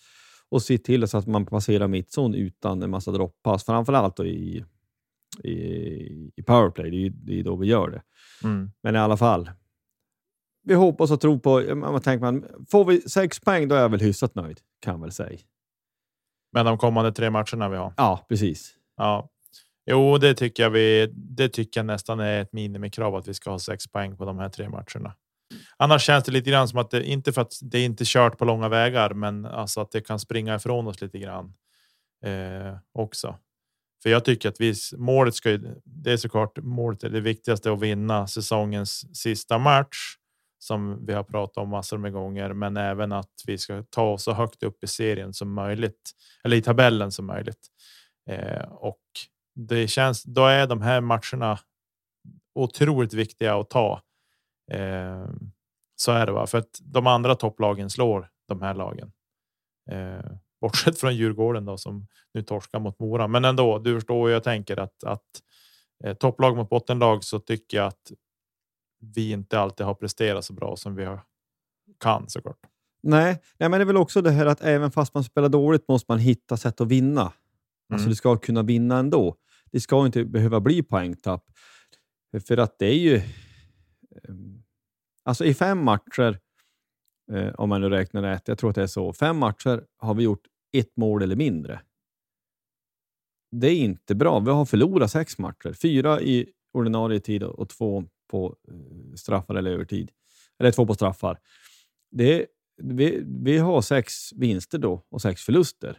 [0.49, 3.65] och se till så att man passerar mittzon utan en massa droppass.
[3.65, 4.65] Framförallt då i,
[5.43, 5.53] i,
[6.35, 6.91] i powerplay.
[6.91, 8.01] Det är, det är då vi gör det.
[8.43, 8.71] Mm.
[8.83, 9.51] Men i alla fall.
[10.63, 11.75] Vi hoppas och tror på...
[11.75, 15.01] Man tänker man, får vi sex poäng, då är jag väl hyfsat nöjd, kan jag
[15.01, 15.39] väl säga.
[16.51, 17.93] Men de kommande tre matcherna vi har.
[17.97, 18.75] Ja, precis.
[18.97, 19.29] Ja,
[19.85, 21.09] jo, det tycker jag vi.
[21.13, 24.39] Det tycker jag nästan är ett minimikrav att vi ska ha sex poäng på de
[24.39, 25.15] här tre matcherna.
[25.77, 28.37] Annars känns det lite grann som att det inte för att det är inte kört
[28.37, 31.53] på långa vägar, men alltså att det kan springa ifrån oss lite grann
[32.25, 33.35] eh, också.
[34.03, 35.49] För jag tycker att vi målet ska.
[35.51, 39.97] ju- Det är såklart målet är det viktigaste att vinna säsongens sista match
[40.59, 44.23] som vi har pratat om massor med gånger, men även att vi ska ta oss
[44.23, 46.11] så högt upp i serien som möjligt
[46.43, 47.67] eller i tabellen som möjligt.
[48.29, 48.97] Eh, och
[49.55, 51.59] det känns, då är de här matcherna
[52.55, 54.01] otroligt viktiga att ta.
[54.71, 55.29] Eh,
[55.95, 56.47] så är det va?
[56.47, 59.11] För att de andra topplagen slår de här lagen.
[59.91, 60.31] Eh,
[60.61, 63.27] bortsett från Djurgården då som nu torskar mot Mora.
[63.27, 65.25] Men ändå, du förstår hur jag tänker att, att
[66.03, 68.11] eh, topplag mot bottenlag så tycker jag att
[69.15, 71.21] vi inte alltid har presterat så bra som vi har,
[71.99, 72.59] kan såklart.
[73.03, 75.87] Nej, nej, men det är väl också det här att även fast man spelar dåligt
[75.87, 77.33] måste man hitta sätt att vinna.
[77.91, 78.09] Alltså Mm.
[78.09, 79.35] du ska kunna vinna ändå.
[79.71, 81.45] Det ska inte behöva bli poängtapp.
[82.47, 83.15] För att det är ju...
[83.15, 83.23] eh,
[85.23, 86.39] Alltså i fem matcher,
[87.31, 90.13] eh, om man nu räknar rätt, jag tror att det är så, fem matcher har
[90.13, 91.81] vi gjort ett mål eller mindre.
[93.51, 94.39] Det är inte bra.
[94.39, 95.73] Vi har förlorat sex matcher.
[95.73, 100.11] Fyra i ordinarie tid och två på eh, straffar eller övertid.
[100.59, 101.39] Eller två på straffar.
[102.11, 102.45] Det,
[102.81, 105.97] vi, vi har sex vinster då och sex förluster.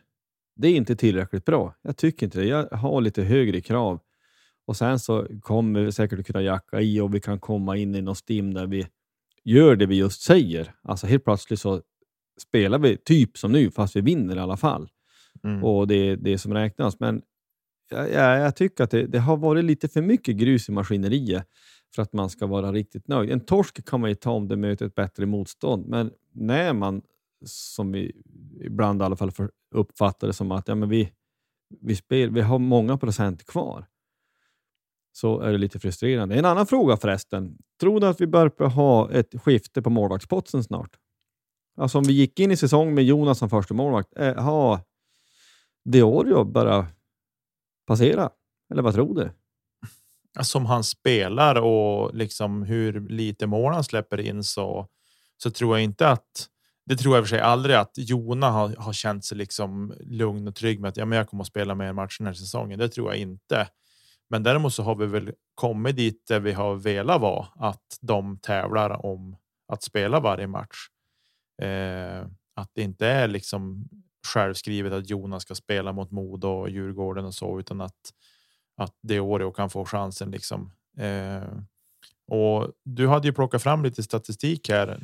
[0.55, 1.74] Det är inte tillräckligt bra.
[1.82, 2.46] Jag tycker inte det.
[2.46, 4.00] Jag har lite högre krav.
[4.66, 7.94] Och sen så kommer vi säkert att kunna jacka i och vi kan komma in
[7.94, 8.86] i någon stim där vi
[9.44, 10.74] gör det vi just säger.
[10.82, 11.82] Alltså helt plötsligt så
[12.40, 14.88] spelar vi typ som nu, fast vi vinner i alla fall.
[15.44, 15.64] Mm.
[15.64, 17.00] Och det är det som räknas.
[17.00, 17.22] Men
[17.90, 21.46] jag, jag, jag tycker att det, det har varit lite för mycket grus i maskineriet
[21.94, 23.30] för att man ska vara riktigt nöjd.
[23.30, 27.03] En torsk kan man ju ta om det möter ett bättre motstånd, men när man,
[27.45, 28.12] som vi
[28.61, 29.32] ibland i alla fall
[29.74, 31.12] uppfattar det som att ja, men vi,
[31.80, 33.86] vi, spel, vi har många procent kvar,
[35.12, 36.34] så är det lite frustrerande.
[36.34, 37.59] En annan fråga förresten.
[37.80, 40.97] Tror du att vi börjar ha ett skifte på målvaktspotsen snart?
[41.76, 44.80] Alltså om vi gick in i säsong med Jonas som första målvakt, eh, har
[45.84, 46.86] Diorio börjat
[47.86, 48.30] passera?
[48.70, 49.30] Eller vad tror du?
[50.38, 54.88] Alltså, som han spelar och liksom hur lite mål han släpper in så
[55.43, 56.49] så tror jag inte att
[56.84, 60.48] det tror jag i för sig aldrig att Jona har, har känt sig liksom lugn
[60.48, 62.78] och trygg med att ja, men jag kommer att spela mer matcher den här säsongen.
[62.78, 63.68] Det tror jag inte.
[64.30, 68.38] Men däremot så har vi väl kommit dit där vi har velat vara att de
[68.38, 69.36] tävlar om
[69.68, 70.76] att spela varje match.
[71.62, 73.88] Eh, att det inte är liksom
[74.34, 78.12] självskrivet att Jonas ska spela mot Modo och Djurgården och så, utan att
[78.76, 80.72] att det Oreo kan få chansen liksom.
[80.98, 81.58] Eh,
[82.26, 85.00] och du hade ju plockat fram lite statistik här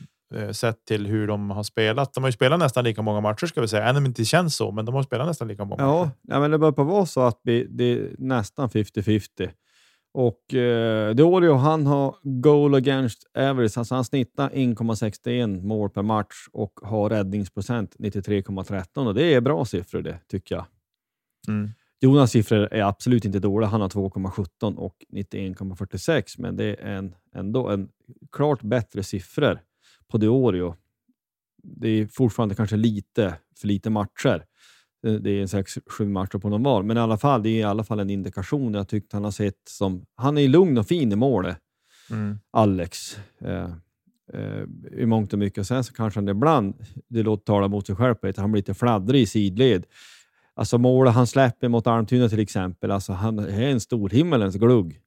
[0.52, 2.14] sett till hur de har spelat.
[2.14, 4.24] De har ju spelat nästan lika många matcher ska vi säga, även om det inte
[4.24, 5.82] känns så, men de har spelat nästan lika många.
[5.82, 9.50] Ja, ja men det börjar på vara så att vi, det är nästan 50-50.
[10.14, 16.48] Och eh, Diorio, han har goal against average, alltså han snittar 1,61 mål per match
[16.52, 20.64] och har räddningsprocent 93,13 och det är bra siffror det, tycker jag.
[21.48, 21.70] Mm.
[22.00, 23.68] Jonas siffror är absolut inte dåliga.
[23.68, 27.88] Han har 2,17 och 91,46, men det är en, ändå en
[28.32, 29.60] klart bättre siffror
[30.10, 30.74] på Diorio.
[31.62, 34.44] Det är fortfarande kanske lite för lite matcher.
[35.02, 37.48] Det det är en sex, sju matcher på någon var, men i alla fall, det
[37.48, 38.74] är i alla fall en indikation.
[38.74, 40.06] Jag tyckte han har sett som...
[40.14, 41.58] Han är lugn och fin i målet,
[42.10, 42.38] Mm.
[42.50, 43.18] Alex.
[43.40, 43.70] Eh,
[44.32, 44.62] eh,
[44.98, 45.66] I mångt och mycket.
[45.66, 46.74] Sen så kanske han ibland,
[47.08, 49.86] det låter tala mot sig själv, han blir lite fladdrig i sidled.
[50.54, 55.00] Alltså målet han släpper mot Almtuna till exempel, alltså han är en stor himmelens glugg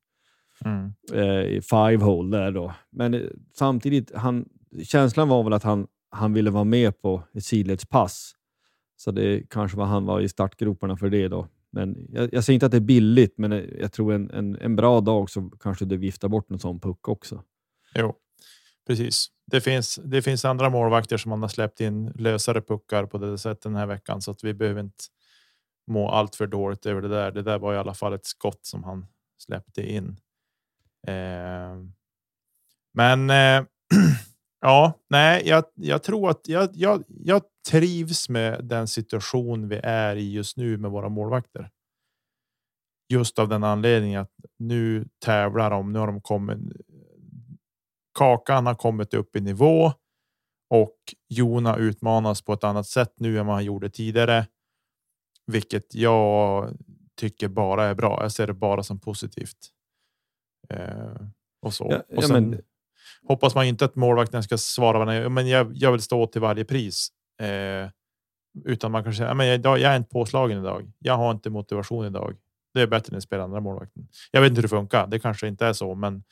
[0.65, 0.93] Mm.
[1.13, 2.73] eh, i five hole där då.
[2.89, 3.21] Men eh,
[3.55, 4.45] samtidigt, han,
[4.83, 8.35] känslan var väl att han, han ville vara med på ett sidledspass.
[8.97, 11.47] Så det kanske var han var i startgroparna för det då.
[11.71, 14.75] Men jag, jag säger inte att det är billigt, men jag tror en, en, en
[14.75, 17.43] bra dag så kanske det viftar bort en sån puck också.
[17.95, 18.15] Jo,
[18.87, 19.27] precis.
[19.45, 23.37] Det finns, det finns andra målvakter som man har släppt in lösare puckar på det
[23.37, 25.03] sättet den här veckan så att vi behöver inte
[25.87, 27.31] må allt för dåligt över det där.
[27.31, 29.05] Det där var i alla fall ett skott som han
[29.37, 30.17] släppte in.
[31.07, 31.77] Eh,
[32.93, 33.63] men eh,
[34.61, 40.15] ja, nej, jag, jag tror att jag, jag, jag trivs med den situation vi är
[40.15, 41.69] i just nu med våra målvakter.
[43.09, 45.93] Just av den anledningen att nu tävlar de.
[45.93, 46.57] Nu har de kommit.
[48.19, 49.91] Kakan har kommit upp i nivå
[50.69, 50.97] och
[51.29, 54.47] Jona utmanas på ett annat sätt nu än vad han gjorde tidigare,
[55.47, 56.69] vilket jag
[57.15, 58.19] tycker bara är bra.
[58.21, 59.57] Jag ser det bara som positivt.
[60.69, 61.27] Eh,
[61.61, 61.87] och så.
[61.89, 62.61] Ja, och ja, sen men-
[63.27, 64.99] hoppas man inte att målvakten ska svara.
[64.99, 65.29] varandra.
[65.29, 67.09] Men jag, jag vill stå till varje pris.
[67.41, 67.89] Eh,
[68.65, 70.91] utan man kan säga, men jag, jag är inte påslagen idag.
[70.99, 72.35] Jag har inte motivation idag.
[72.73, 74.07] Det är bättre än att spela andra målvakten.
[74.31, 75.07] Jag vet inte hur det funkar.
[75.07, 76.23] Det kanske inte är så, men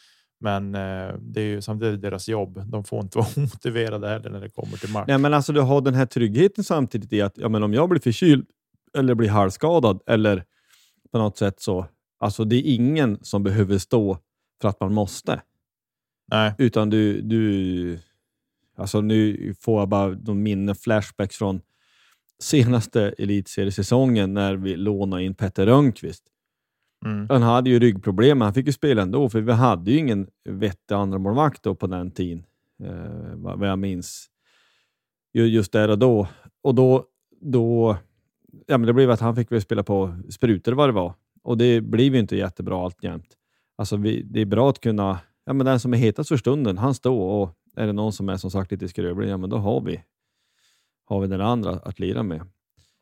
[0.42, 2.64] men eh, det är ju samtidigt deras jobb.
[2.66, 5.06] De får inte vara omotiverade heller när det kommer till match.
[5.08, 7.90] Nej, men alltså du har den här tryggheten samtidigt i att ja, men om jag
[7.90, 8.48] blir förkyld
[8.98, 10.44] eller blir halvskadad eller
[11.12, 11.86] på något sätt så.
[12.20, 14.18] Alltså det är ingen som behöver stå
[14.62, 15.42] för att man måste.
[16.32, 18.00] Nej, Utan du, du
[18.76, 21.62] alltså nu får jag bara de minne flashbacks från
[22.40, 26.24] senaste elitseriesäsongen när vi lånade in Petter Rönnqvist.
[27.06, 27.28] mm.
[27.30, 30.28] Han hade ju ryggproblem, men han fick ju spela ändå, för vi hade ju ingen
[30.50, 32.46] vettig andra då på den tiden,
[32.84, 34.30] eh, vad jag minns.
[35.34, 36.28] Ju- Just där och då.
[36.62, 37.06] Och då,
[37.42, 37.98] då
[38.68, 41.14] ja, men det blev att han fick väl spela på sprutor vad det var.
[41.44, 43.38] Och det blev ju inte jättebra alltjämt.
[43.76, 45.20] Alltså vi, det är bra att kunna,
[45.50, 48.30] ja men den som är hetast för stunden, han står och är det någon som
[48.30, 50.04] är som sagt lite skrövlig, ja men då har vi,
[51.06, 52.42] har vi den andra att lira med.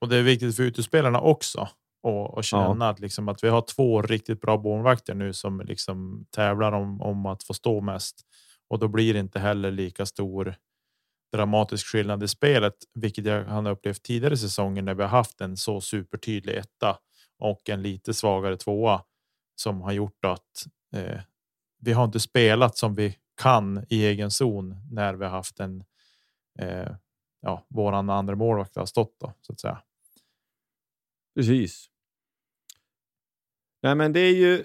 [0.02, 1.68] Och det är viktigt för utespelarna också
[2.04, 6.26] och, och känna att, liksom, att vi har två riktigt bra målvakter nu som liksom
[6.30, 8.22] tävlar om, om att få stå mest.
[8.70, 10.56] Och då blir det inte heller lika stor
[11.34, 15.58] dramatisk skillnad i spelet, vilket jag har upplevt tidigare säsonger när vi har haft en
[15.58, 16.98] så supertydlig etta
[17.40, 19.02] och en lite svagare tvåa
[19.56, 21.22] som har gjort att eh,
[21.80, 25.84] vi har inte spelat som vi kan i egen zon när vi har haft en
[26.60, 26.92] eh,
[27.42, 29.82] ja, våran andra målvakt har stått då så att säga.
[31.36, 31.90] Precis.
[33.82, 34.64] Nej, men det är ju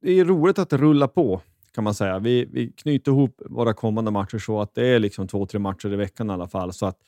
[0.00, 1.40] det är roligt att rulla på
[1.74, 2.18] kan man säga.
[2.18, 5.92] Vi, vi knyter ihop våra kommande matcher så att det är liksom två, tre matcher
[5.92, 6.72] i veckan i alla fall.
[6.72, 6.98] Så att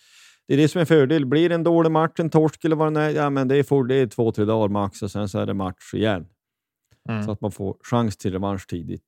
[0.46, 1.26] det är det som är fördel.
[1.26, 3.62] Blir det en dålig match, en torsk eller vad det är, ja, men det är,
[3.62, 6.26] for, det är två, tre dagar max och sen så är det match igen.
[7.08, 7.24] Mm.
[7.24, 9.04] Så att man får chans till revansch tidigt.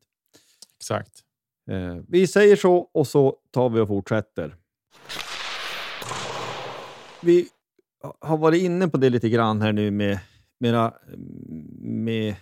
[0.77, 1.23] Exakt.
[1.71, 4.57] Eh, vi säger så och så tar vi och fortsätter.
[7.23, 7.49] Vi
[8.21, 10.19] har varit inne på det lite grann här nu med,
[10.59, 10.93] med,
[11.81, 12.35] med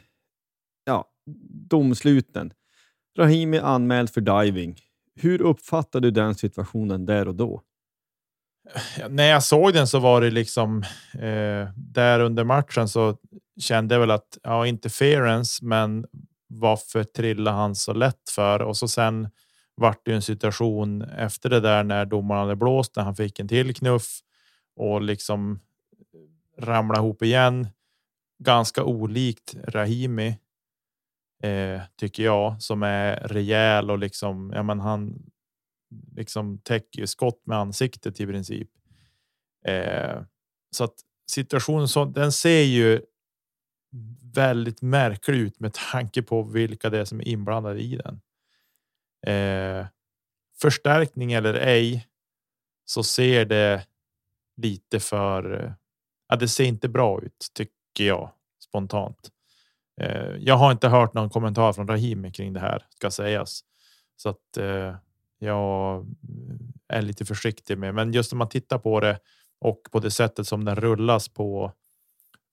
[0.84, 1.10] ja,
[1.70, 2.52] domsluten.
[3.18, 4.76] Rahimi anmäld för diving.
[5.14, 7.62] Hur uppfattar du den situationen där och då?
[9.08, 10.82] När jag såg den så var det liksom
[11.14, 13.16] eh, där under matchen så
[13.60, 16.06] kände väl att ja, interference, men
[16.46, 18.62] varför trillade han så lätt för?
[18.62, 19.28] Och så sen
[19.74, 23.40] vart det ju en situation efter det där när domaren hade blåst när han fick
[23.40, 24.20] en till knuff
[24.76, 25.60] och liksom
[26.14, 27.68] eh, ramla ihop igen.
[28.38, 30.38] Ganska olikt Rahimi
[31.42, 35.30] eh, tycker jag som är rejäl och liksom ja, men han
[36.16, 38.68] liksom täcker ju skott med ansiktet i princip.
[39.66, 40.22] Eh,
[40.70, 40.94] så att
[41.30, 43.00] situationen så den ser ju
[44.34, 48.20] väldigt märklig ut med tanke på vilka det är som är inblandade i den.
[49.26, 49.86] Eh,
[50.62, 52.06] förstärkning eller ej
[52.84, 53.86] så ser det
[54.56, 55.64] lite för.
[55.64, 55.72] eh,
[56.28, 58.30] Ja, det ser inte bra ut tycker jag
[58.64, 59.30] spontant.
[60.00, 63.64] Eh, jag har inte hört någon kommentar från Rahimi kring det här ska sägas
[64.16, 64.96] så att eh,
[65.38, 66.06] jag
[66.88, 67.94] är lite försiktig med.
[67.94, 69.18] Men just om man tittar på det
[69.60, 71.72] och på det sättet som den rullas på.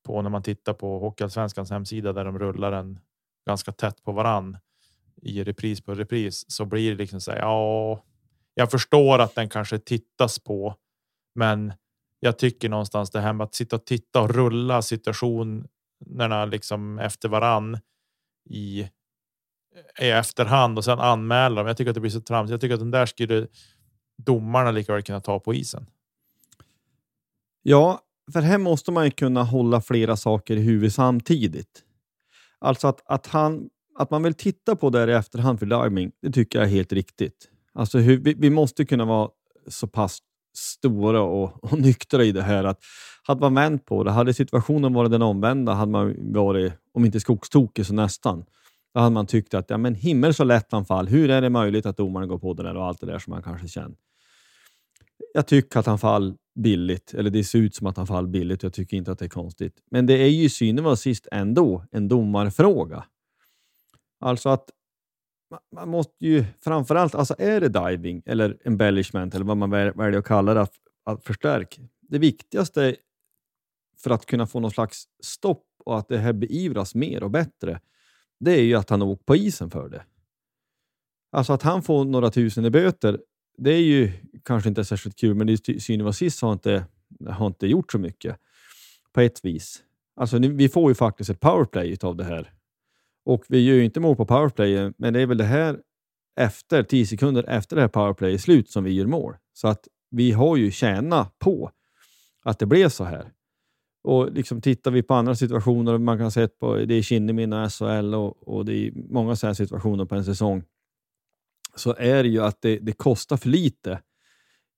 [0.04, 3.00] På när man tittar på Hockeyallsvenskans hemsida där de rullar den
[3.48, 4.58] ganska tätt på varann
[5.22, 7.40] i repris på repris så blir det liksom så här.
[7.40, 8.04] Ja,
[8.54, 10.76] jag förstår att den kanske tittas på,
[11.36, 11.74] men
[12.20, 17.30] jag tycker någonstans det här med att sitta och titta och rulla situationerna liksom efter
[17.30, 17.80] varann
[18.50, 18.90] i
[20.00, 21.68] i efterhand och sen anmäla dem.
[21.68, 22.52] Jag tycker att det blir så tramsigt.
[22.52, 23.48] Jag tycker att den där skulle
[24.18, 25.86] domarna lika väl kunna ta på isen.
[27.62, 28.02] Ja,
[28.34, 31.84] för här måste man ju kunna hålla flera saker i huvudet samtidigt.
[32.60, 36.12] Alltså att, att, han, att man vill titta på det här i efterhand för diving,
[36.22, 37.48] det tycker jag är helt riktigt.
[37.74, 39.30] Alltså hur, vi, vi måste kunna vara
[39.68, 40.20] så pass
[40.58, 42.64] stora och, och nyktra i det här.
[42.64, 42.80] Att
[43.24, 47.20] hade man vänt på det, hade situationen varit den omvända, hade man varit, om inte
[47.20, 48.46] skogstokig så nästan,
[48.94, 51.08] då hade man tyckt att ja, men himmel så lätt anfall.
[51.08, 53.32] Hur är det möjligt att domaren går på det där och allt det där som
[53.32, 53.96] man kanske känner.
[55.34, 58.64] Jag tycker att han fall billigt, eller det ser ut som att han fall billigt.
[58.64, 59.84] Jag tycker inte att det är konstigt.
[59.92, 63.06] Men det är ju synen var sist ändå en domarfråga.
[64.20, 64.70] Alltså att
[65.76, 70.26] man måste ju framförallt, alltså är det diving eller embellishment eller vad man väljer att
[70.26, 70.74] kalla det, att,
[71.06, 71.82] att förstärka.
[72.02, 72.96] Det viktigaste
[73.98, 77.80] för att kunna få någon slags stopp och att det här beivras mer och bättre,
[78.40, 80.04] det är ju att han åkt på isen för det.
[81.32, 83.20] Alltså att han får några tusen i böter,
[83.58, 84.12] det är ju
[84.44, 86.86] kanske inte särskilt kul, men det var sist har inte,
[87.30, 88.38] har inte gjort så mycket
[89.14, 89.84] på ett vis.
[90.16, 92.54] Alltså, vi får ju faktiskt ett powerplay av det här.
[93.26, 95.80] Och vi gör ju inte mål på powerplay, men det är väl det här
[96.36, 99.36] efter, 10 sekunder efter det här powerplay är slut som vi gör mål.
[99.54, 101.72] Så att vi har ju tjänat på
[102.44, 103.32] att det blev så här.
[104.04, 107.74] Och liksom tittar vi på andra situationer, man kan se på det är Kinnimin och
[107.74, 110.64] SHL och, och det är många sådana situationer på en säsong,
[111.76, 114.02] så är det ju att det, det kostar för lite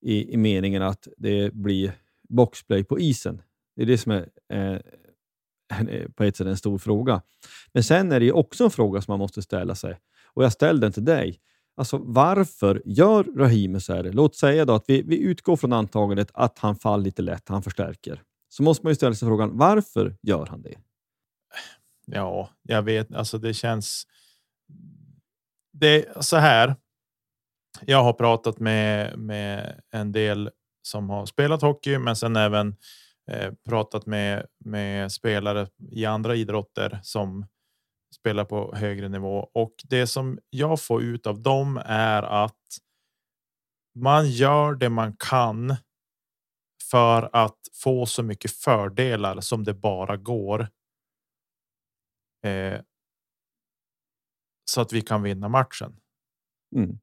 [0.02, 1.98] i, i meningen att det blir
[2.30, 3.42] boxplay på isen.
[3.76, 4.80] Det är det som är eh,
[5.80, 7.22] eh på ett sätt en stor fråga.
[7.74, 10.00] Men sen är det ju också en fråga som man måste ställa sig
[10.34, 11.40] och jag ställde den till dig.
[11.76, 14.04] Alltså varför gör Rahimi så här?
[14.04, 17.64] Låt säga då att vi, vi utgår från antagandet att han faller lite lätt, han
[17.64, 18.22] förstärker.
[18.50, 20.76] Så måste man ju ställa sig frågan, varför gör han det?
[22.06, 24.08] Ja, jag vet, alltså det känns.
[25.72, 26.76] Det är så här.
[27.82, 30.50] Jag har pratat med, med en del
[30.82, 32.76] som har spelat hockey, men sen även
[33.32, 37.46] eh, pratat med, med spelare i andra idrotter som
[38.16, 42.62] spelar på högre nivå och det som jag får ut av dem är att
[43.96, 45.76] man gör det man kan
[46.92, 50.68] för att få så mycket fördelar som det bara går.
[52.46, 52.82] Eh,
[54.66, 56.00] så att vi kan vinna matchen.
[56.76, 57.00] Mm.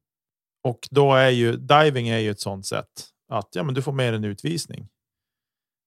[0.63, 3.91] Och då är ju diving är ju ett sånt sätt att ja, men du får
[3.91, 4.87] mer en utvisning.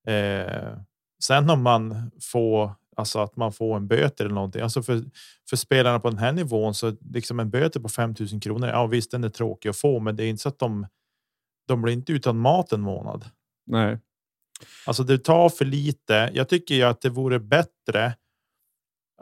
[0.06, 0.78] Eh,
[1.22, 4.62] sen om man får alltså att man får en böter eller någonting.
[4.62, 5.04] Alltså för,
[5.48, 8.68] för spelarna på den här nivån så liksom en böter på 5000 kronor.
[8.68, 10.86] Ja, visst, den är tråkig att få, men det är inte så att de.
[11.68, 13.24] De blir inte utan mat en månad.
[13.66, 13.98] Nej,
[14.86, 16.30] alltså det tar för lite.
[16.34, 18.14] Jag tycker ju att det vore bättre.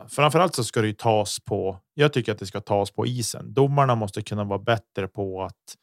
[0.09, 1.79] Framförallt så ska det ju tas på.
[1.95, 3.55] Jag tycker att det ska tas på isen.
[3.55, 5.77] Domarna måste kunna vara bättre på att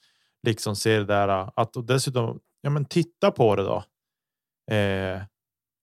[0.43, 3.83] liksom se det där att och dessutom ja, men titta på det då.
[4.75, 5.21] Eh,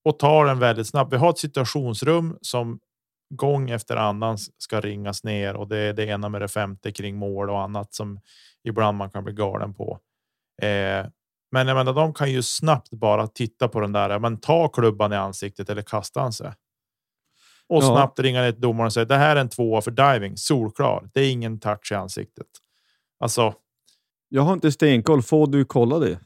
[0.04, 1.12] och tar den väldigt snabbt.
[1.12, 2.80] Vi har ett situationsrum som
[3.34, 7.16] gång efter annan ska ringas ner och det är det ena med det femte kring
[7.16, 8.20] mål och annat som
[8.64, 9.98] ibland man kan bli galen på.
[10.62, 11.06] Eh,
[11.52, 14.18] men jag menar, de kan ju snabbt bara titta på den där.
[14.18, 16.52] Men ta klubban i ansiktet eller kasta han sig.
[17.68, 17.86] Och ja.
[17.86, 20.36] snabbt ringa ner till domaren och säga det här är en tvåa för diving.
[20.36, 21.10] Solklar.
[21.14, 22.46] Det är ingen touch i ansiktet.
[23.20, 23.54] Alltså.
[24.28, 25.22] Jag har inte stenkoll.
[25.22, 26.18] Får du kolla det?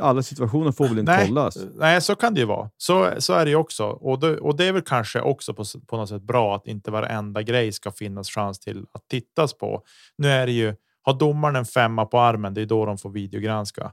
[0.00, 1.58] Alla situationer får väl inte nej, kollas?
[1.74, 2.70] Nej, så kan det ju vara.
[2.76, 3.84] Så, så är det ju också.
[3.84, 6.90] Och det, och det är väl kanske också på, på något sätt bra att inte
[6.90, 9.82] varenda grej ska finnas chans till att tittas på.
[10.18, 13.10] Nu är det ju, har domaren en femma på armen, det är då de får
[13.10, 13.92] videogranska.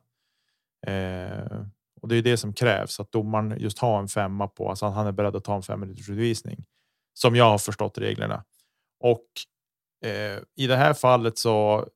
[0.88, 1.62] Eh,
[2.02, 5.08] och det är det som krävs att domaren just har en femma på, alltså han
[5.08, 6.66] är beredd att ta en fem minuters utvisning
[7.18, 8.44] som jag har förstått reglerna.
[9.00, 9.26] Och
[10.06, 11.88] eh, i det här fallet så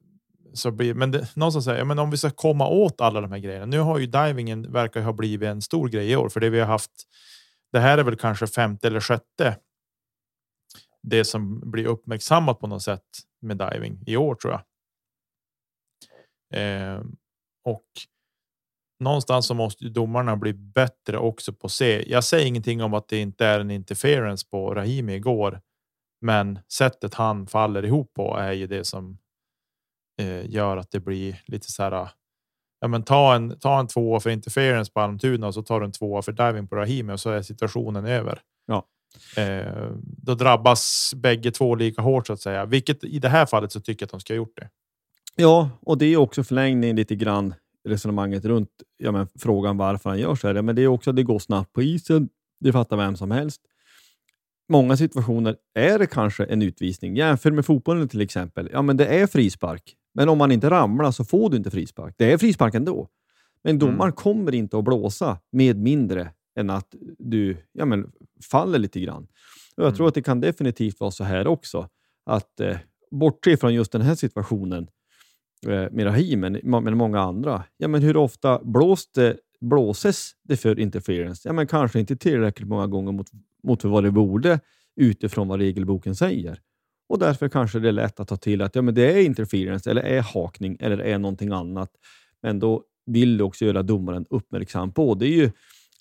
[0.54, 3.40] så blir men det, som säger men om vi ska komma åt alla de här
[3.40, 3.66] grejerna.
[3.66, 6.60] Nu har ju divingen verkar ha blivit en stor grej i år för det vi
[6.60, 6.92] har haft.
[7.72, 9.58] Det här är väl kanske femte eller sjätte.
[11.04, 13.06] Det som blir uppmärksammat på något sätt
[13.42, 14.62] med diving i år tror jag.
[16.54, 17.02] Eh,
[17.64, 17.86] och
[19.02, 22.12] någonstans så måste domarna bli bättre också på se.
[22.12, 25.62] Jag säger ingenting om att det inte är en interference på Rahimi igår,
[26.22, 29.18] men sättet han faller ihop på är ju det som
[30.22, 32.10] eh, gör att det blir lite så här.
[32.80, 35.86] Ja, men ta en ta en tvåa för interference på Almtuna och så tar du
[35.86, 38.41] en tvåa för diving på Rahimi och så är situationen över.
[38.66, 38.88] Ja.
[39.38, 43.72] Eh, då drabbas bägge två lika hårt så att säga, vilket i det här fallet
[43.72, 44.70] så tycker jag att de ska ha gjort det.
[45.36, 47.54] Ja, och det är också förlängning lite grann
[47.90, 50.62] resonemanget runt ja, men, frågan varför han gör så här.
[50.62, 52.30] Men det är också att det går snabbt på isen.
[52.60, 53.62] Det fattar vem som helst.
[54.70, 57.16] Många situationer är det kanske en utvisning.
[57.16, 58.70] Jämför med fotbollen till exempel.
[58.72, 59.96] Ja, men det är frispark.
[60.14, 62.16] Men om man inte ramlar så får du inte frispark.
[62.18, 63.08] Det är frispark ändå.
[63.64, 64.12] Men domaren mm.
[64.12, 68.12] kommer inte att blåsa med mindre än att du ja, men,
[68.52, 69.24] faller lite grann.
[69.76, 69.96] Och jag mm.
[69.96, 71.90] tror att det kan definitivt vara så här också.
[72.26, 72.78] Att eh,
[73.12, 74.88] bortse från just den här situationen
[75.68, 77.64] eh, men, men många andra.
[77.78, 81.47] Ja, men hur ofta blåste, blåses det för interference?
[81.49, 83.28] Ja, men kanske inte tillräckligt många gånger mot,
[83.64, 84.59] mot vad det borde
[84.95, 86.59] utifrån vad regelboken säger.
[87.09, 89.91] Och därför kanske det är lätt att ta till att ja, men det är interference,
[89.91, 91.89] eller är hakning, eller är någonting annat.
[92.41, 95.16] Men då vill du också göra domaren uppmärksam på.
[95.16, 95.51] Det är ju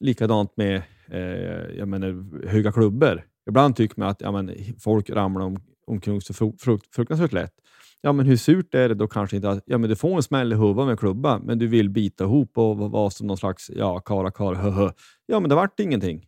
[0.01, 3.25] likadant med eh, jag menar, höga klubbor.
[3.49, 5.57] Ibland tycker man att ja, men, folk ramlar om,
[5.87, 7.55] omkring så frukt, fruktansvärt lätt.
[8.03, 10.23] Ja, men hur surt är det då kanske inte att ja, men du får en
[10.23, 13.71] smäll i huvudet med klubba, men du vill bita ihop och vara som någon slags
[13.75, 14.91] ja, kara kara hö, hö.
[15.27, 16.27] Ja, men det vart ingenting.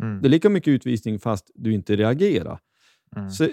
[0.00, 0.20] Mm.
[0.20, 2.60] Det är lika mycket utvisning fast du inte reagerar.
[3.16, 3.30] Mm.
[3.30, 3.48] Så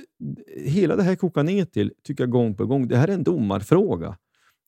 [0.58, 3.24] hela det här kokar ner till, tycker jag gång på gång, det här är en
[3.24, 4.18] domarfråga.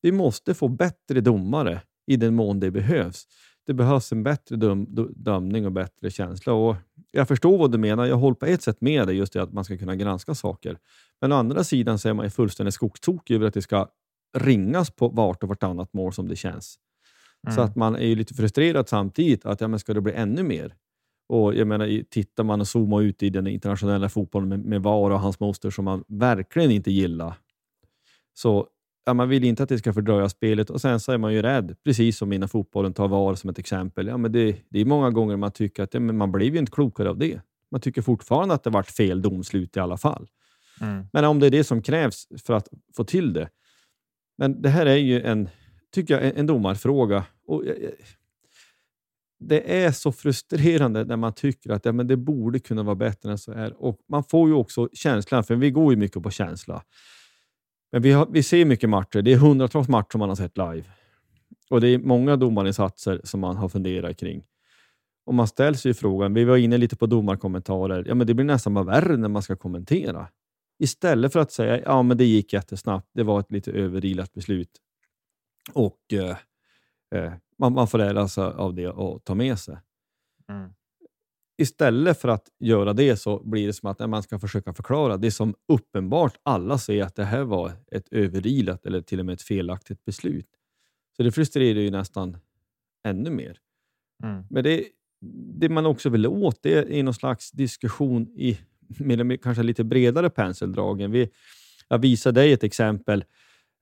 [0.01, 3.27] Vi måste få bättre domare i den mån det behövs.
[3.65, 4.85] Det behövs en bättre döm,
[5.15, 6.53] dömning och bättre känsla.
[6.53, 6.75] Och
[7.11, 8.05] jag förstår vad du menar.
[8.05, 10.77] Jag håller på ett sätt med dig, just det att man ska kunna granska saker.
[11.21, 13.87] Men å andra sidan så är man ju fullständigt skogstokig över att det ska
[14.37, 16.79] ringas på vart och vartannat mål som det känns.
[17.47, 17.55] Mm.
[17.55, 19.45] Så att man är ju lite frustrerad samtidigt.
[19.45, 20.75] att ja, men Ska det bli ännu mer?
[21.29, 25.11] Och jag menar, Tittar man och zoomar ut i den internationella fotbollen med, med VAR
[25.11, 27.33] och hans moster som man verkligen inte gillar,
[28.33, 28.67] så
[29.05, 31.41] ja, man vill inte att det ska fördröja spelet och sen så är man ju
[31.41, 34.07] rädd, precis som innan fotbollen, tar VAR som ett exempel.
[34.07, 36.57] Ja, men det, det är många gånger man tycker att ja, men man blir ju
[36.57, 37.41] inte klokare av det.
[37.71, 40.27] Man tycker fortfarande att det varit fel domslut i alla fall.
[40.81, 41.05] Mm.
[41.13, 43.49] Men om det är det som krävs för att få till det.
[44.37, 45.49] Men det här är ju en,
[45.91, 47.25] tycker jag, en, en domarfråga.
[47.47, 47.91] Och, eh, eh,
[49.39, 53.31] det är så frustrerande när man tycker att ja, men det borde kunna vara bättre
[53.31, 53.83] än så här.
[53.83, 56.83] Och Man får ju också känslan, för vi går ju mycket på känsla.
[57.91, 59.21] Men vi, har, vi ser mycket matcher.
[59.21, 60.83] Det är hundratals matcher som man har sett live.
[61.69, 64.43] Och det är många domarinsatser som man har funderat kring.
[65.25, 68.45] Och man ställs ju frågan, vi var inne lite på domarkommentarer, ja, men det blir
[68.45, 70.27] nästan bara värre när man ska kommentera.
[70.79, 74.81] Istället för att säga, ja men det gick jättesnabbt, det var ett lite överilat beslut.
[75.73, 76.37] Och eh,
[77.15, 79.77] eh, man, man får lära sig av det och ta med sig.
[80.49, 80.73] Mm.
[81.57, 85.31] Istället för att göra det så blir det som att man ska försöka förklara det
[85.31, 89.41] som uppenbart alla ser att det här var ett överilat eller till och med ett
[89.41, 90.49] felaktigt beslut.
[91.17, 92.37] Så det frustrerar ju nästan
[93.03, 93.59] ännu mer.
[94.23, 94.43] Mm.
[94.49, 94.83] Men det,
[95.59, 100.29] det man också vill åt det är någon slags diskussion i med kanske lite bredare
[100.29, 101.11] penseldragen.
[101.11, 101.29] Vi,
[101.87, 103.23] jag visade dig ett exempel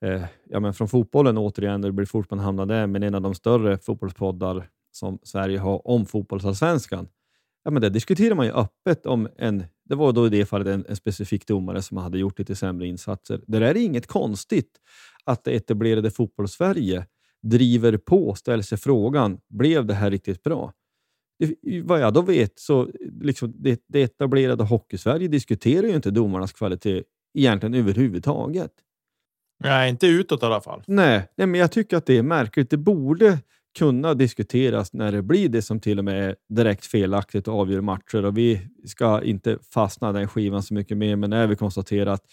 [0.05, 3.21] eh, ja, men från fotbollen återigen, det blir fort man hamnar där, men en av
[3.21, 7.07] de större fotbollspoddar som Sverige har om fotbollsallsvenskan.
[7.63, 10.67] Ja, men där diskuterar man ju öppet om en, det var då i det fallet
[10.67, 13.41] en, en specifik domare som hade gjort lite sämre insatser.
[13.47, 14.71] Där är det inget konstigt
[15.23, 17.05] att det etablerade fotbollssverige
[17.41, 20.73] driver på och ställer sig frågan, blev det här riktigt bra?
[21.83, 22.89] Vad jag då vet så
[23.21, 27.03] liksom det, det etablerade Hockeysverige diskuterar ju inte domarnas kvalitet
[27.37, 28.71] egentligen överhuvudtaget.
[29.63, 30.83] Nej, inte utåt i alla fall.
[30.87, 32.69] Nej, nej, men jag tycker att det är märkligt.
[32.69, 33.39] Det borde
[33.77, 37.81] kunna diskuteras när det blir det som till och med är direkt felaktigt och avgör
[37.81, 38.25] matcher.
[38.25, 42.23] Och vi ska inte fastna den skivan så mycket mer, men när vi konstaterar att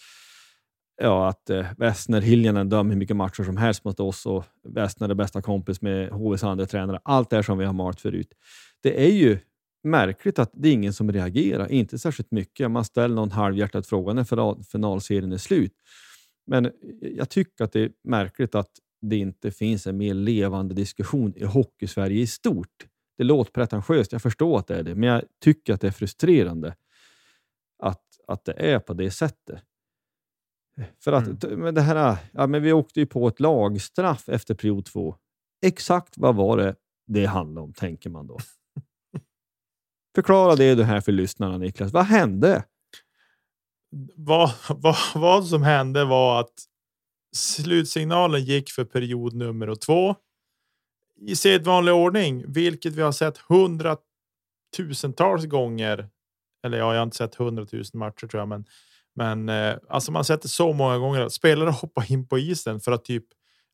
[1.01, 5.09] ja, att eh, Westner Hiljanen dömer hur mycket matcher som helst mot oss och Wessner
[5.09, 6.99] är bästa kompis med HVs andra tränare.
[7.03, 8.33] Allt det som vi har malt förut.
[8.81, 9.39] Det är ju
[9.83, 12.71] märkligt att det är ingen som reagerar, inte särskilt mycket.
[12.71, 15.73] Man ställer någon halvhjärtad fråga när finalserien är slut.
[16.47, 16.71] Men
[17.01, 18.69] jag tycker att det är märkligt att
[19.01, 22.87] det inte finns en mer levande diskussion i Hockeysverige i stort.
[23.17, 25.91] Det låter pretentiöst, jag förstår att det är det, men jag tycker att det är
[25.91, 26.75] frustrerande
[27.83, 29.61] att, att det är på det sättet.
[31.03, 31.59] För att mm.
[31.59, 35.15] men det här, ja, men vi åkte ju på ett lagstraff efter period två.
[35.65, 36.75] Exakt vad var det
[37.07, 38.39] det handlade om, tänker man då.
[40.15, 41.93] Förklara det du här för lyssnarna, Niklas.
[41.93, 42.63] Vad hände?
[44.15, 46.53] Vad, vad, vad som hände var att
[47.35, 50.15] slutsignalen gick för period nummer två
[51.21, 56.09] i sedvanlig ordning, vilket vi har sett hundratusentals gånger.
[56.65, 58.65] Eller ja, jag har inte sett hundratusen matcher tror jag, men
[59.15, 62.79] men eh, alltså man sett det så många gånger att spelare hoppar in på isen
[62.79, 63.25] för att typ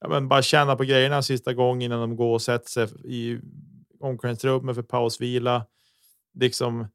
[0.01, 3.39] ja, men bara känna på grejerna sista gången innan de går och sätter sig i
[3.99, 5.65] omklädningsrummet för pausvila.
[6.39, 6.87] Liksom,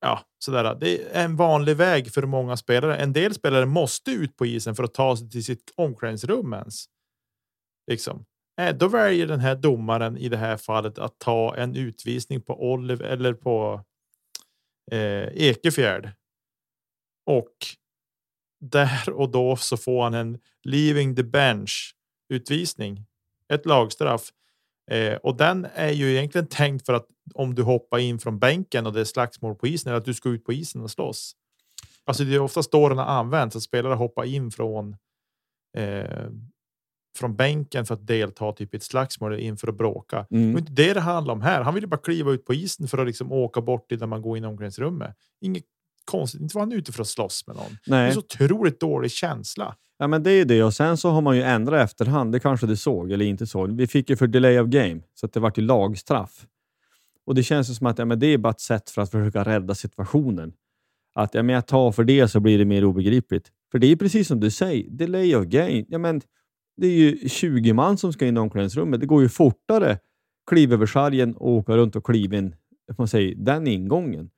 [0.00, 0.76] ja, sådär.
[0.80, 2.96] Det är en vanlig väg för många spelare.
[2.96, 6.84] En del spelare måste ut på isen för att ta sig till sitt omklädningsrum ens.
[7.86, 8.24] Liksom.
[8.60, 12.72] Eh, då väljer den här domaren i det här fallet att ta en utvisning på
[12.72, 13.84] Oliver eller på
[14.92, 16.10] eh, Ekefjärd.
[17.26, 17.54] Och
[18.62, 21.94] där och då så får han en leaving the bench
[22.28, 23.04] utvisning,
[23.52, 24.28] ett lagstraff.
[24.90, 28.86] Eh, och den är ju egentligen tänkt för att om du hoppar in från bänken
[28.86, 31.32] och det är slagsmål på isen, eller att du ska ut på isen och slåss.
[32.04, 34.96] Alltså det är oftast då den har använts, att spelare hoppar in från
[35.76, 36.28] eh,
[37.18, 40.26] från bänken för att delta typ i ett slagsmål inför att bråka.
[40.30, 40.52] Det Mm.
[40.52, 41.62] var inte det det handlar om här.
[41.62, 44.36] Han ville bara kliva ut på isen för att liksom åka bort där man går
[44.36, 45.16] in i omklädningsrummet.
[45.40, 45.64] Inget
[46.12, 46.40] konstigt.
[46.40, 47.76] Inte var han ute för att slåss med någon.
[47.86, 48.12] Det är Nej.
[48.12, 49.76] så otroligt dålig känsla.
[49.98, 50.62] Ja, men det är det.
[50.62, 52.32] Och sen så har man ju ändrat efterhand.
[52.32, 53.76] Det kanske du såg eller inte såg.
[53.76, 56.46] Vi fick ju för delay of game, så att det vart ju lagstraff.
[57.26, 59.10] Och det känns ju som att ja, men det är bara ett sätt för att
[59.10, 60.52] försöka rädda situationen.
[61.14, 63.48] Att ja, men jag tar för det så blir det mer obegripligt.
[63.72, 65.84] För det är precis som du säger, delay of game.
[65.88, 66.20] Ja, men
[66.76, 69.00] det är ju 20 man som ska in i omklädningsrummet.
[69.00, 69.98] Det går ju fortare
[70.46, 72.54] kliva över sargen och åka runt och kliva in
[72.98, 74.30] man säga, den ingången.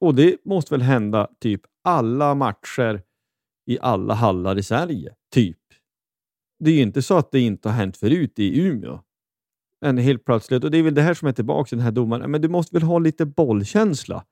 [0.00, 3.02] Och det måste väl hända typ alla matcher
[3.66, 5.58] i alla hallar i Sverige, typ.
[6.58, 9.00] Det är ju inte så att det inte har hänt förut i Umeå.
[9.80, 11.92] Men helt plötsligt, och det är väl det här som är tillbaka i den här
[11.92, 14.24] domaren, men du måste väl ha lite bollkänsla?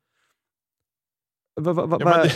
[1.61, 2.33] Va, va, va, Ja, det,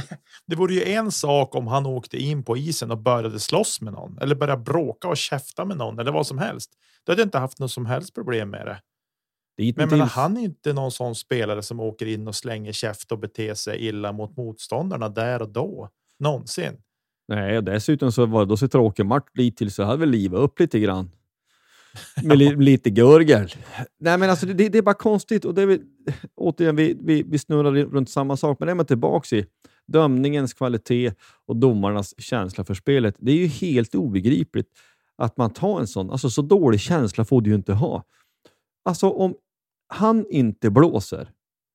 [0.46, 3.92] det vore ju en sak om han åkte in på isen och började slåss med
[3.92, 6.70] någon eller började bråka och käfta med någon eller vad som helst.
[7.04, 8.80] Då hade jag inte haft något som helst problem med det.
[9.56, 12.72] Dit Men jag tills- han är inte någon sån spelare som åker in och slänger
[12.72, 15.88] käft och beter sig illa mot motståndarna där och då.
[16.18, 16.72] Någonsin.
[17.28, 20.10] Nej, och dessutom så var det då så tråkig match dit till så hade väl
[20.10, 21.10] livat upp lite grann.
[22.22, 23.54] Med li, lite gurgel.
[24.00, 25.44] Nej, men alltså det, det är bara konstigt.
[25.44, 25.82] Och det är, väl-
[26.34, 29.46] återigen, vi, vi, vi snurrar runt samma sak, men det är man tillbaka i.
[29.86, 31.12] Dömningens kvalitet
[31.46, 33.14] och domarnas känsla för spelet.
[33.18, 34.68] Det är ju helt obegripligt
[35.16, 36.10] att man tar en sån.
[36.10, 38.02] Alltså så dålig känsla får du ju inte ha.
[38.84, 39.34] Alltså om
[39.94, 41.30] han inte blåser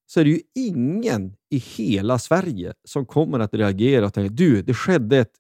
[0.08, 4.62] så är det ju ingen i hela Sverige som kommer att reagera och tänka du,
[4.62, 5.32] det skedde, ett,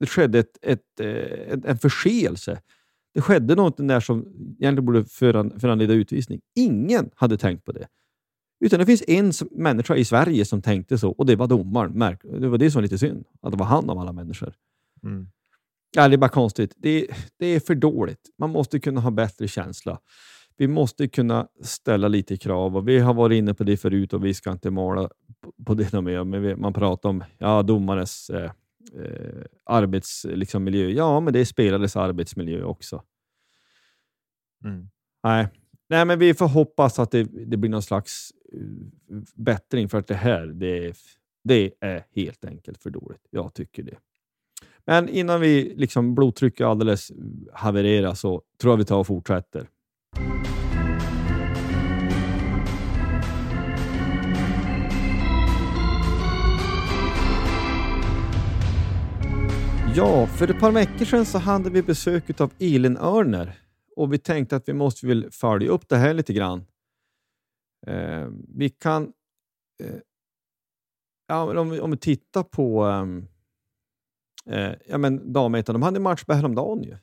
[0.00, 2.60] det skedde ett, ett, eh, en, förseelse.
[3.14, 4.20] Det skedde något där som
[4.60, 6.40] egentligen borde föran, föranleda utvisning.
[6.54, 7.86] Ingen hade tänkt på det.
[8.60, 12.18] Utan det finns en människa i Sverige som tänkte så och det var domaren.
[12.40, 14.54] Det var det som var lite synd, att det var han av alla människor.
[15.02, 15.28] Mm.
[15.96, 16.74] Ja, det är bara konstigt.
[16.76, 17.06] Det,
[17.38, 18.30] det är för dåligt.
[18.38, 19.98] Man måste kunna ha bättre känsla.
[20.58, 24.24] Vi måste kunna ställa lite krav och vi har varit inne på det förut och
[24.24, 25.10] vi ska inte måla
[25.66, 26.24] på- det något mer.
[26.24, 28.50] Men man pratar om ja, domares eh,
[29.04, 30.36] eh, arbetsmiljö.
[30.36, 33.02] Liksom, ja, men det är spelares arbetsmiljö också.
[34.64, 34.88] Mm.
[35.22, 35.48] Nej.
[35.88, 38.60] Nej, men vi får hoppas att det, det blir någon slags eh,
[39.34, 40.96] bättring för att det här, det, är-
[41.44, 43.26] det är helt enkelt för dåligt.
[43.30, 43.98] Jag tycker det.
[44.84, 47.12] Men innan vi liksom blodtrycket alldeles
[47.52, 49.68] havererar så tror jag vi tar och fortsätter.
[59.98, 63.58] Ja, för ett par veckor sedan så hade vi besök av Elin Örner
[63.96, 66.66] och vi tänkte att vi måste väl följa upp det här lite grann.
[67.86, 69.12] Eh, vi kan...
[69.82, 69.96] Eh,
[71.26, 72.86] ja, om, vi, om vi tittar på
[74.46, 76.96] eh, eh ja, men damettan, de hade match häromdagen ju.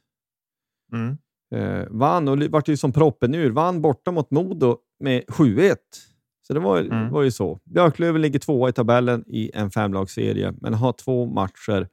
[0.93, 1.17] Mm.
[1.51, 3.51] Eh, vann och vart ju som proppen ur.
[3.51, 5.75] Vann borta mot Modo med 7-1.
[6.47, 7.09] Så det var, Mm.
[7.09, 7.59] var ju så.
[7.63, 11.89] Björklöven ligger tvåa i tabellen i en femlagsserie, men har två matcher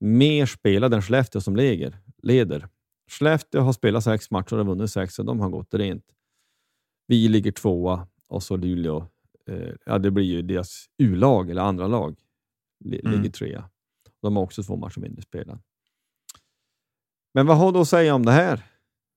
[0.00, 2.68] mer spelade än Skellefteå som läger, leder.
[3.10, 6.04] Skellefteå har spelat sex matcher och vunnit sex, och de har gått rent.
[7.06, 9.06] Vi ligger tvåa och så Luleå,
[9.48, 12.16] eh, ja det blir ju deras U-lag eller andra lag,
[12.84, 13.12] Mm.
[13.12, 13.70] ligger trea.
[14.22, 15.58] De har också två matcher mindre spelade.
[17.36, 18.62] Men vad har du att säga om det här?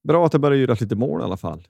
[0.07, 1.67] Bra att det börjar göras lite mål i alla fall.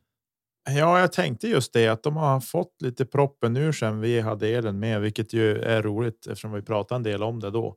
[0.70, 4.48] Ja, jag tänkte just det att de har fått lite proppen ur sen vi hade
[4.48, 7.76] elen med, vilket ju är roligt eftersom vi pratade en del om det då.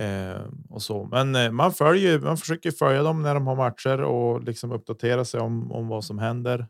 [0.00, 1.04] Eh, och så.
[1.04, 5.24] Men eh, man följer, man försöker följa dem när de har matcher och liksom uppdatera
[5.24, 6.66] sig om, om vad som händer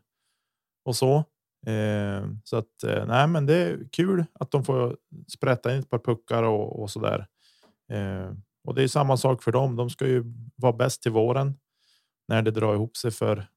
[0.85, 1.15] och så.
[1.67, 5.89] Eh, så att eh, nej, men det är kul att de får sprätta in ett
[5.89, 7.27] par puckar och, och så där.
[7.91, 8.31] Eh,
[8.63, 9.75] och det är samma sak för dem.
[9.75, 10.23] De ska ju
[10.55, 11.57] vara bäst till våren
[12.27, 13.47] när det drar ihop sig för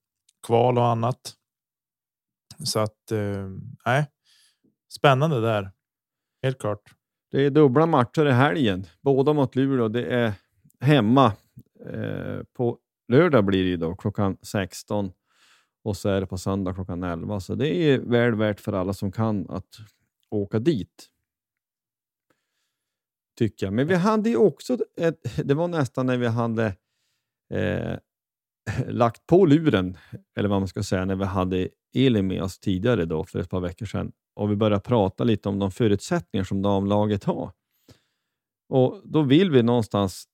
[0.46, 1.34] kval och annat.
[2.64, 3.48] Så att eh,
[3.86, 4.06] nej,
[4.94, 5.70] spännande där.
[6.42, 6.94] Helt klart.
[7.30, 9.88] Det är dubbla matcher i helgen, båda mot Luleå.
[9.88, 10.32] Det är
[10.80, 11.32] hemma.
[11.86, 12.78] Eh, på
[13.08, 15.12] lördag blir det då klockan 16
[15.84, 17.40] och så är det på söndag klockan 11.
[17.40, 19.68] Så det är väl värt för alla som kan att
[20.30, 21.10] åka dit.
[23.38, 23.72] Tycker jag.
[23.72, 26.76] Men vi hade ju också, ett, det var nästan när vi hade
[27.54, 27.98] eh,
[28.86, 29.96] lagt på luren,
[30.38, 33.50] eller vad man ska säga, när vi hade Elin med oss tidigare då för ett
[33.50, 37.52] par veckor sedan och vi började prata lite om de förutsättningar som damlaget har.
[38.68, 40.28] Och Då vill vi någonstans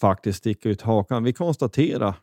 [0.00, 1.24] faktiskt sticka ut hakan.
[1.24, 2.16] Vi konstaterar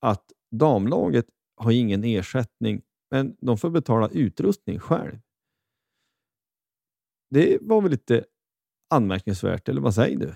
[0.00, 5.18] att damlaget har ingen ersättning, men de får betala utrustning själv.
[7.30, 8.24] Det var väl lite
[8.94, 10.34] anmärkningsvärt, eller vad säger du?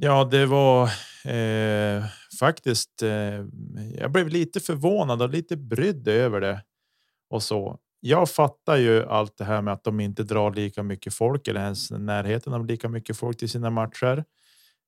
[0.00, 0.82] Ja, det var
[1.24, 2.04] eh,
[2.40, 3.02] faktiskt.
[3.02, 3.44] Eh,
[3.98, 6.62] jag blev lite förvånad och lite brydd över det
[7.30, 7.78] och så.
[8.00, 11.60] Jag fattar ju allt det här med att de inte drar lika mycket folk eller
[11.60, 14.24] ens närheten av lika mycket folk till sina matcher.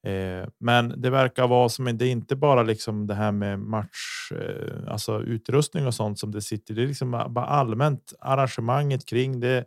[0.06, 4.32] Eh, men det verkar vara som det är inte bara liksom det här med match,
[4.32, 6.74] eh, alltså utrustning och sånt som det sitter.
[6.74, 9.64] Det är liksom bara allmänt arrangemanget kring det.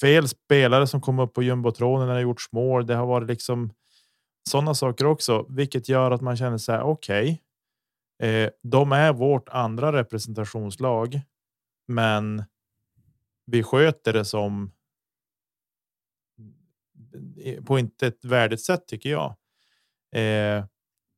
[0.00, 2.86] Fel spelare som kom upp på jumbotronen när det gjorts mål.
[2.86, 3.72] Det har varit liksom
[4.50, 6.82] sådana saker också, vilket gör att man känner så här.
[6.82, 7.42] Okej,
[8.18, 11.20] okay, eh, de är vårt andra representationslag,
[11.88, 12.44] men
[13.46, 14.72] vi sköter det som
[17.66, 19.34] på inte ett värdigt sätt tycker jag.
[20.12, 20.64] Eh,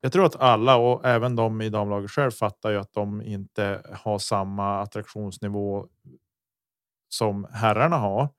[0.01, 3.81] jag tror att alla och även de i damlaget själv fattar ju att de inte
[3.93, 5.87] har samma attraktionsnivå
[7.09, 8.29] som herrarna har.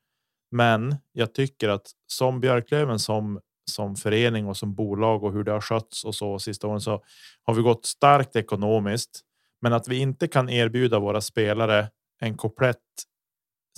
[0.51, 5.53] Men jag tycker att som Björklöven som som förening och som bolag och hur det
[5.53, 7.05] har skötts och så sista åren så
[7.43, 9.21] har vi gått starkt ekonomiskt.
[9.61, 11.91] Men att vi inte kan erbjuda våra spelare
[12.21, 12.77] en komplett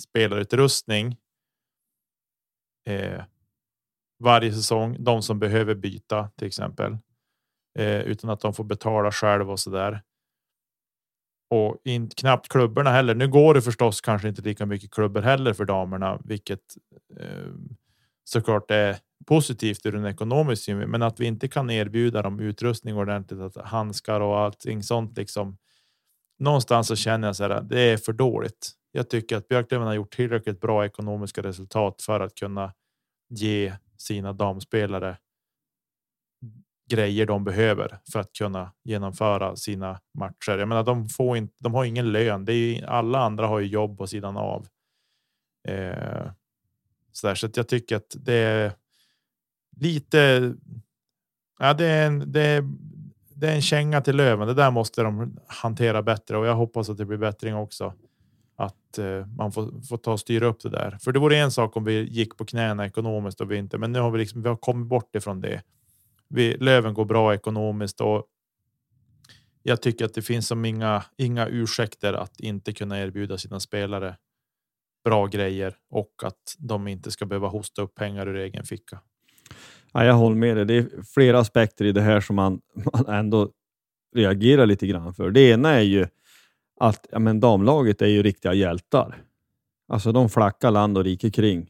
[0.01, 1.17] spelarutrustning.
[2.89, 3.23] Eh,
[4.19, 6.97] varje säsong, de som behöver byta till exempel.
[7.79, 10.01] Eh, utan att de får betala själv och så där.
[11.51, 13.15] Och in, knappt klubborna heller.
[13.15, 16.59] Nu går det förstås kanske inte lika mycket klubbor heller för damerna, vilket
[17.19, 17.51] eh,
[18.23, 20.89] såklart är positivt ur en ekonomisk synvinkel.
[20.91, 25.57] Men att vi inte kan erbjuda dem utrustning ordentligt, att handskar och allting sånt liksom.
[26.39, 27.61] Någonstans så känner jag så här.
[27.61, 28.71] Det är för dåligt.
[28.91, 32.73] Jag tycker att Björklöven har gjort tillräckligt bra ekonomiska resultat för att kunna
[33.29, 35.17] ge sina damspelare
[36.91, 40.57] grejer de behöver för att kunna genomföra sina matcher.
[40.57, 41.53] Jag menar, de får inte.
[41.59, 42.45] De har ingen lön.
[42.45, 44.67] Det är alla andra har ju jobb på sidan av.
[45.67, 46.31] Eh,
[47.11, 48.71] så, där, så att jag tycker att det är
[49.77, 50.53] lite.
[51.59, 52.63] Ja, det är en, det är,
[53.35, 54.47] det är en känga till Löven.
[54.47, 57.93] Det där måste de hantera bättre och jag hoppas att det blir bättring också
[58.55, 60.97] att eh, man får, får ta och styra upp det där.
[61.01, 63.91] För det vore en sak om vi gick på knäna ekonomiskt och vi inte, men
[63.91, 65.61] nu har vi liksom, vi har kommit bort ifrån det.
[66.33, 68.25] Vi, Löven går bra ekonomiskt och
[69.63, 74.17] jag tycker att det finns som inga, inga ursäkter att inte kunna erbjuda sina spelare
[75.03, 78.99] bra grejer och att de inte ska behöva hosta upp pengar ur egen ficka.
[79.93, 80.65] Ja, jag håller med dig.
[80.65, 82.61] Det är flera aspekter i det här som man,
[82.93, 83.51] man ändå
[84.15, 85.31] reagerar lite grann för.
[85.31, 86.07] Det ena är ju
[86.79, 89.23] att ja, men damlaget är ju riktiga hjältar.
[89.87, 91.69] Alltså de flackar land och rike kring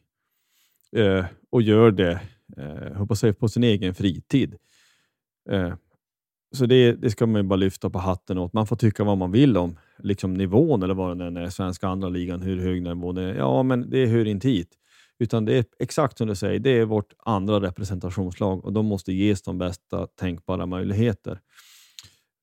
[0.95, 2.21] eh, och gör det
[2.57, 4.55] eh, hoppas jag, på sin egen fritid.
[5.49, 5.73] Eh,
[6.55, 8.53] så det, det ska man ju bara lyfta på hatten åt.
[8.53, 12.09] Man får tycka vad man vill om liksom nivån eller vad den är, svenska andra
[12.09, 13.35] ligan, hur hög nivån är.
[13.35, 14.77] Ja, men det hör inte hit.
[15.19, 19.13] Utan det är exakt som du säger, det är vårt andra representationslag och de måste
[19.13, 21.39] ges de bästa tänkbara möjligheter.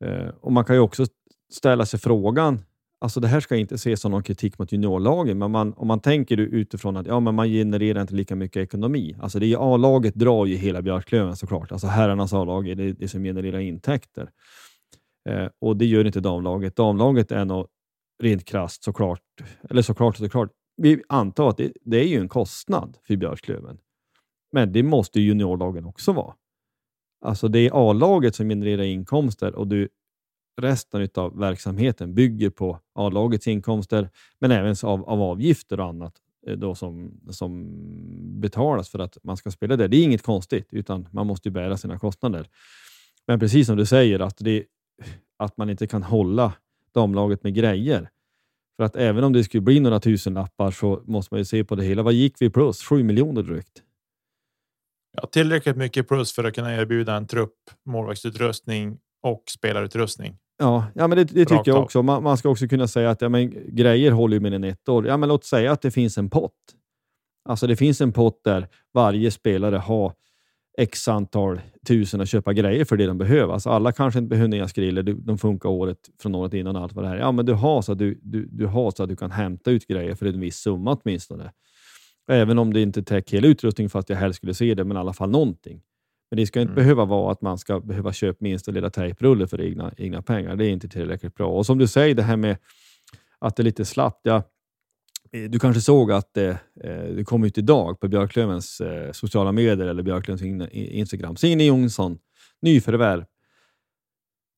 [0.04, 1.06] Eh, och Man kan ju också
[1.52, 2.60] ställa sig frågan,
[3.00, 6.00] alltså det här ska inte ses som någon kritik mot juniorlagen, men man, om man
[6.00, 9.16] tänker utifrån att ja, men man genererar inte lika mycket ekonomi.
[9.20, 11.72] Alltså det A-laget drar ju hela Björklöven såklart.
[11.72, 14.30] Alltså herrarnas A-lag är det, det som genererar intäkter.
[15.28, 16.76] Eh, och det gör inte damlaget.
[16.76, 17.66] Damlaget är nog
[18.22, 19.22] rent krasst såklart,
[19.70, 23.78] eller såklart såklart, vi antar att det, det, är ju en kostnad för Björklöven.
[24.52, 26.34] Men det måste juniorlagen också vara.
[27.24, 29.88] Alltså det är A-laget som genererar inkomster och du,
[30.58, 36.14] resten av verksamheten bygger på A-lagets inkomster, men även av, av avgifter och annat
[36.46, 37.66] eh, då som, som
[38.40, 39.88] betalas för att man ska spela där.
[39.88, 42.48] Det är inget konstigt, utan man måste bära sina kostnader.
[43.26, 44.64] Men precis som du säger, att, det,
[45.36, 46.52] att man inte kan hålla
[46.94, 48.10] damlaget med grejer.
[48.76, 51.64] För att även om det skulle bli några tusen lappar så måste man ju se
[51.64, 52.02] på det hela.
[52.02, 52.82] Vad gick vi plus?
[52.82, 53.82] Sju miljoner drygt.
[55.12, 60.38] Ja, tillräckligt mycket plus för att kunna erbjuda en trupp, målvaktsutrustning och spelarutrustning.
[60.58, 62.02] Ja, ja men det, det tycker jag också.
[62.02, 64.88] Man, man, ska också kunna säga att ja, men, grejer håller ju mer än ett
[64.88, 65.06] år.
[65.06, 66.52] Ja, men låt säga att det finns en pott.
[67.48, 70.12] Alltså det finns en pott där varje spelare har
[70.78, 73.52] x antal tusen att köpa grejer för det de behöver.
[73.52, 77.04] Alltså alla kanske inte behöver nya skriller, de funkar året från året innan allt vad
[77.04, 79.16] det här Ja, men du har så att du, du, du har så att du
[79.16, 81.52] kan hämta ut grejer för en viss summa åtminstone.
[82.30, 85.00] Även om det inte täcker hela utrustningen fast jag helst skulle se det, men i
[85.00, 85.80] alla fall någonting.
[86.30, 86.82] Men det ska inte mm.
[86.82, 90.56] behöva vara att man ska behöva köpa minsta lilla tejprulle för egna, egna pengar.
[90.56, 91.48] Det är inte tillräckligt bra.
[91.48, 92.56] Och som du säger, det här med
[93.38, 94.20] att det är lite slappt.
[94.22, 94.42] Ja,
[95.32, 96.48] Eh, du kanske såg att eh,
[96.84, 101.36] eh, det kom ut idag på Björklövens sociala medier eller Björklövens in, Instagram.
[101.36, 102.18] Signe Jonsson,
[102.62, 103.24] nyförvärv.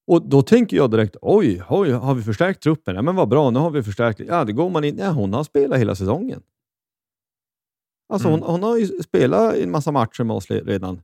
[0.07, 2.95] Och då tänker jag direkt, oj, oj, har vi förstärkt truppen?
[2.95, 4.21] Ja, men vad bra, nu har vi förstärkt.
[4.29, 4.99] Ja, det går man in.
[4.99, 6.43] Ja, hon har spelat hela säsongen.
[8.09, 8.41] Alltså mm.
[8.41, 11.03] hon, hon, har ju spelat en massa matcher med oss redan.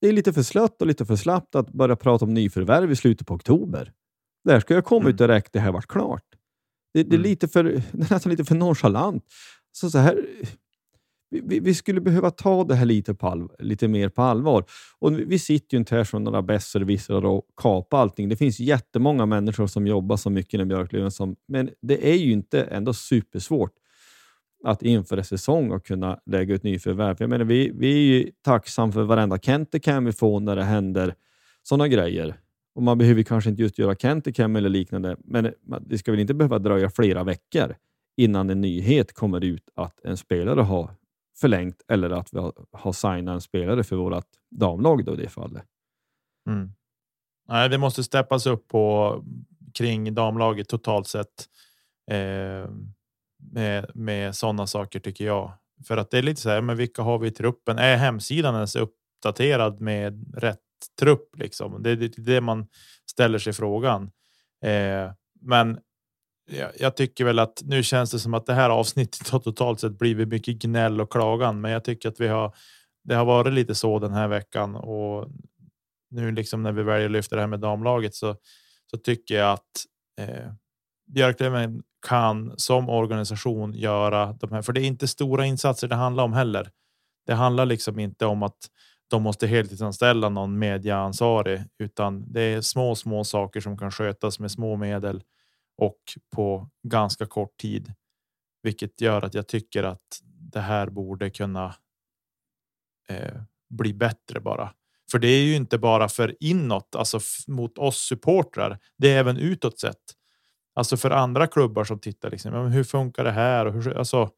[0.00, 2.96] Det är lite för slött och lite för slappt att börja prata om nyförvärv i
[2.96, 3.92] slutet på oktober.
[4.44, 5.10] Där ska jag komma Mm.
[5.12, 6.22] ut direkt, det här vart klart.
[6.94, 7.22] Det, det, är, Mm.
[7.22, 9.24] lite för, det är nästan lite för nonchalant.
[9.72, 10.26] Så, så här,
[11.30, 14.64] vi, vi- skulle behöva ta det här lite, på lite mer på allvar.
[14.98, 18.28] Och vi vi sitter ju inte här som några besserwissrar och kapar allting.
[18.28, 22.32] Det finns jättemånga människor som jobbar så mycket inom Björklöven, som, men det är ju
[22.32, 23.72] inte ändå supersvårt
[24.66, 27.16] att inför en säsong och kunna lägga ut nyförvärv.
[27.18, 31.14] Jag menar, vi, vi är ju tacksamma för varenda Kentecam vi får när det händer
[31.62, 32.40] sådana grejer.
[32.74, 36.34] Och man behöver kanske inte just göra Kentecam eller liknande, men det ska väl inte
[36.34, 37.74] behöva dröja flera veckor
[38.16, 40.90] innan en nyhet kommer ut att en spelare har
[41.40, 45.28] förlängt eller att vi har, har signat en spelare för vårt damlag då i det
[45.28, 45.64] fallet.
[46.48, 46.72] Mm.
[47.48, 49.24] Nej, det måste steppas upp på
[49.74, 51.48] kring damlaget totalt sett.
[52.10, 52.70] Eh,
[53.52, 55.52] med med sådana saker tycker jag.
[55.86, 57.78] För att det är lite så här, men vilka har vi i truppen?
[57.78, 60.60] Är hemsidan ens uppdaterad med rätt
[61.00, 61.36] trupp?
[61.36, 61.82] Liksom?
[61.82, 62.66] Det är det, det man
[63.10, 64.10] ställer sig frågan.
[64.64, 65.78] Eh, men
[66.50, 69.80] jag, jag tycker väl att nu känns det som att det här avsnittet har totalt
[69.80, 71.60] sett blivit mycket gnäll och klagan.
[71.60, 72.54] Men jag tycker att vi har.
[73.04, 75.28] Det har varit lite så den här veckan och
[76.10, 78.36] nu liksom när vi väljer att lyfta det här med damlaget så,
[78.90, 79.70] så tycker jag att
[80.20, 80.52] eh,
[81.06, 86.24] Björklöven kan som organisation göra de här, för det är inte stora insatser det handlar
[86.24, 86.70] om heller.
[87.26, 88.70] Det handlar liksom inte om att
[89.08, 94.50] de måste heltidsanställa någon medieansvarig, utan det är små, små saker som kan skötas med
[94.50, 95.22] små medel
[95.78, 95.98] och
[96.34, 97.92] på ganska kort tid,
[98.62, 100.20] vilket gör att jag tycker att
[100.52, 101.74] det här borde kunna
[103.08, 104.72] eh, bli bättre bara.
[105.10, 108.78] För det är ju inte bara för inåt, alltså mot oss supportrar.
[108.98, 110.02] Det är även utåt sett.
[110.76, 112.54] Alltså för andra klubbar som tittar liksom.
[112.54, 113.66] Ja, hur funkar det här?
[113.66, 114.30] Och hur, alltså,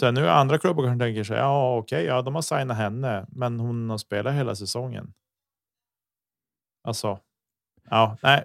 [0.00, 1.36] sen nu är andra klubbar kanske tänker sig.
[1.36, 5.12] Ja, okej, ja, de har signat henne, men hon har spelat hela säsongen.
[6.84, 7.18] Alltså,
[7.90, 8.44] ja, nej,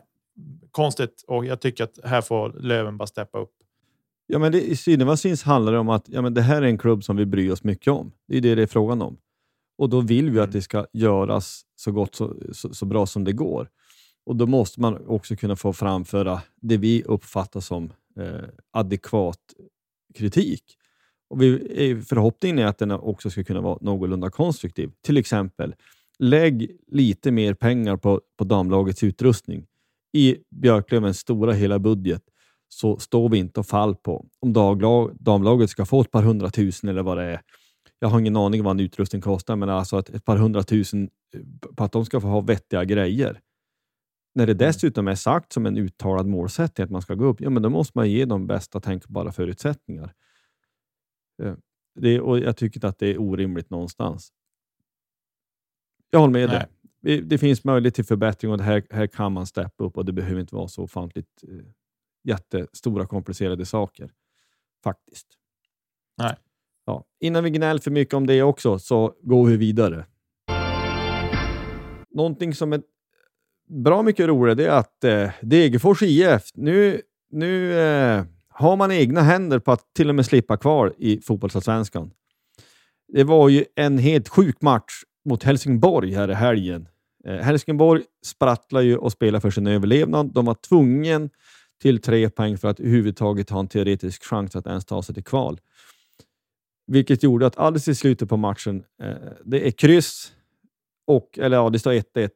[0.71, 1.23] konstigt.
[1.27, 3.53] Och jag tycker att här får Löven bara steppa upp.
[4.27, 6.77] Ja, men det, I sist handlar det om att ja, men det här är en
[6.77, 8.11] klubb som vi bryr oss mycket om.
[8.27, 9.17] Det är det det är frågan om.
[9.77, 10.53] Och då vill vi att Mm.
[10.53, 13.69] det ska göras så gott så, så, så bra som det går.
[14.31, 19.39] Och då måste man också kunna få framföra det vi uppfattar som eh, adekvat
[20.15, 20.63] kritik.
[21.29, 24.91] Och vi, förhoppningen är att den också ska kunna vara någorlunda konstruktiv.
[25.01, 25.75] Till exempel,
[26.19, 29.65] lägg lite mer pengar på, på damlagets utrustning.
[30.13, 32.23] I Björklövens stora hela budget
[32.69, 36.89] så står vi inte och fall på om daglag, damlaget ska få ett par hundratusen
[36.89, 37.41] eller vad det är.
[37.99, 41.09] Jag har ingen aning om vad en utrustning kostar, men alltså ett, ett par hundratusen
[41.35, 41.41] eh,
[41.75, 43.39] på att de ska få ha vettiga grejer.
[44.33, 47.49] När det dessutom är sagt som en uttalad målsättning att man ska gå upp, ja
[47.49, 50.13] men då måste man ge dem bästa tänkbara förutsättningar.
[51.43, 51.53] Eh,
[51.95, 54.33] Det, och jag tycker inte att det är orimligt någonstans.
[56.09, 56.57] Jag håller med Nej.
[56.57, 56.67] dig.
[57.01, 60.13] Det- Det finns möjlighet till förbättring och här, här kan man steppa upp och det
[60.13, 61.65] behöver inte vara så ofantligt eh,
[62.23, 64.11] jättestora komplicerade saker.
[64.83, 65.27] Faktiskt.
[66.17, 66.35] Nej.
[66.85, 67.05] Ja.
[67.19, 70.05] Innan vi gnäller för mycket om det också så går vi vidare.
[72.09, 72.81] Någonting som är
[73.71, 77.01] bra mycket roligare det är att eh, Degerfors IF, nu,
[77.31, 82.11] nu eh, har man egna händer på att till och med slippa kvar i fotbollsallsvenskan.
[83.13, 86.87] Det var ju en helt sjuk match mot Helsingborg här i helgen.
[87.27, 90.33] Eh, Helsingborg sprattlar ju och spelar för sin överlevnad.
[90.33, 91.29] De var tvungen
[91.81, 95.23] till tre poäng för att överhuvudtaget ha en teoretisk chans att ens ta sig till
[95.23, 95.59] kval.
[96.87, 99.15] Vilket gjorde att alldeles i slutet på matchen, eh,
[99.45, 100.33] det är kryss,
[101.07, 102.29] och, eller ja, det står 1-1.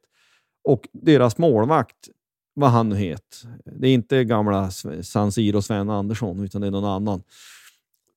[0.66, 2.08] Och deras målvakt,
[2.54, 4.70] vad han nu het, det är inte gamla
[5.02, 7.22] San Siro Sven Andersson, utan det är någon annan.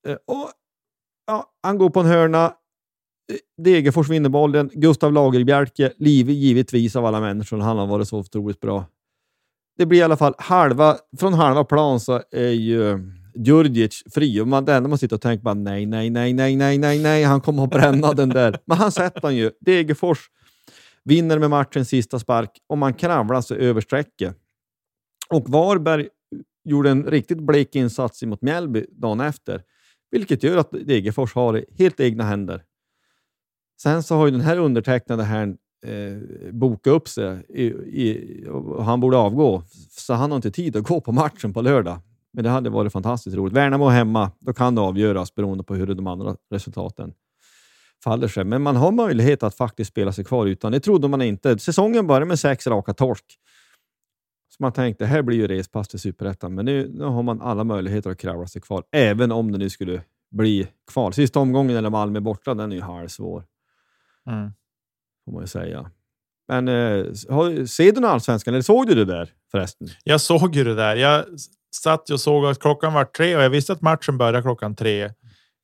[0.08, 0.50] Eh, och,
[1.28, 7.06] ja, han går på en hörna, eh, Degerfors vinner bollen, Gustav Lagerbjälke, liv givetvis av
[7.06, 8.86] alla människor, han har varit så otroligt bra.
[9.78, 13.00] Det blir i alla fall halva, från halva plan så är ju
[13.36, 16.56] Djurdjic fri och man, det enda man sitter och tänker bara nej, nej, nej, nej,
[16.56, 18.60] nej, nej, nej, han kommer att bränna den där.
[18.66, 19.52] Men han sätter han ju.
[19.60, 20.30] Degerfors
[21.10, 24.36] vinner med matchens sista spark och man kravlar sig över strecket.
[25.30, 26.07] Och Varberg
[26.64, 29.64] gjorde en riktigt blek insats mot Mjällby dagen efter,
[30.11, 32.64] vilket gör att Degerfors har helt egna händer.
[33.81, 35.56] Sen så har ju den här undertecknade här
[35.86, 37.64] eh, bokat upp sig i,
[38.03, 41.61] i, och han borde avgå, så han har inte tid att gå på matchen på
[41.61, 41.99] lördag.
[42.34, 43.53] Men det hade varit fantastiskt roligt.
[43.53, 47.14] Värnamo hemma, då kan det avgöras beroende på hur de andra resultaten
[48.04, 48.44] faller sig.
[48.44, 50.72] Men man har möjlighet att faktiskt spela sig kvar utan.
[50.72, 51.60] Det trodde man inte.
[51.60, 53.26] Säsongen började med sex raka torsk.
[54.50, 57.64] Så man tänkte, här blir ju respass till Superettan, men nu, nu har man alla
[57.64, 60.02] möjligheter att kravla sig kvar, även om det nu skulle
[60.32, 61.12] bli kvar.
[61.12, 63.44] Sista omgången eller Malmö borta, den är ju halvsvår.
[64.30, 64.52] Mm.
[65.26, 65.92] Får man ju säga.
[66.48, 67.14] Men eh,
[67.66, 69.88] ser du allsvenskan eller såg du det där förresten?
[70.04, 70.96] Jag såg ju det där.
[70.96, 71.26] Jag
[71.76, 75.14] satt och såg att klockan var tre och jag visste att matchen började klockan tre.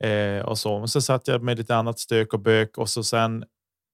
[0.03, 0.79] Eh, och så.
[0.79, 3.45] Men så satt jag med lite annat stök och bök och så sen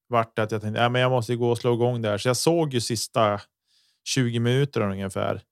[0.08, 2.18] vart det att jag tänkte ja, men jag måste gå och slå igång där.
[2.18, 3.40] Så jag såg ju sista
[4.04, 5.42] 20 minuter ungefär.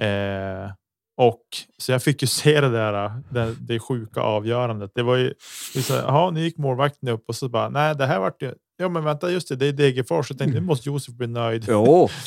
[0.00, 0.70] Eh,
[1.16, 1.42] och
[1.78, 4.90] så jag fick ju se det där, det, det sjuka avgörandet.
[4.94, 5.34] Det var ju,
[5.82, 8.88] så, jaha, nu gick målvakten upp och så bara, nej, det här vart ju, ja
[8.88, 10.30] men vänta, just det, det är Degerfors.
[10.30, 11.64] Jag tänkte, nu måste Josef bli nöjd.
[11.68, 12.08] Jo.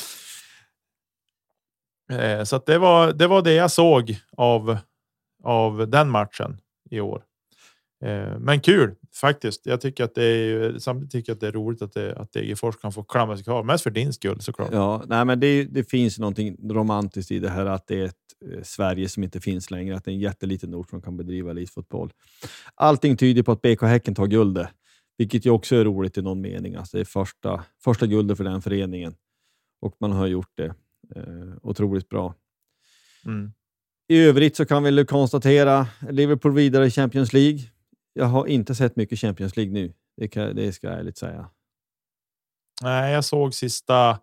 [2.12, 4.78] Eh, så det var, det var det jag såg av,
[5.44, 7.24] av den matchen i år.
[8.06, 9.66] Eh, men kul faktiskt.
[9.66, 12.76] Jag tycker att det är samtidigt tycker att det är roligt att, det, att Degerfors
[12.76, 13.64] kan få klamra sig kvar.
[13.64, 14.70] Mest för din skull såklart.
[14.72, 18.16] Ja, nej, men det, det finns någonting romantiskt i det här att det är ett
[18.54, 19.96] eh, Sverige som inte finns längre.
[19.96, 22.14] Att det är en jätteliten ort som kan bedriva elitfotboll.
[22.76, 24.70] Allting tyder på att BK Häcken tar guldet,
[25.18, 26.76] vilket ju också är roligt i någon mening.
[26.76, 29.16] Alltså det är första, första guldet för den föreningen
[29.82, 30.74] och man har gjort det
[31.16, 32.36] eh, otroligt bra.
[33.26, 33.52] Mm.
[34.10, 37.60] I övrigt så kan vi konstatera Liverpool vidare i Champions League.
[38.18, 39.94] Jag har inte sett mycket Champions League nu.
[40.18, 41.50] Det, kan, det ska jag ärligt säga.
[42.82, 44.20] Nej, jag såg sista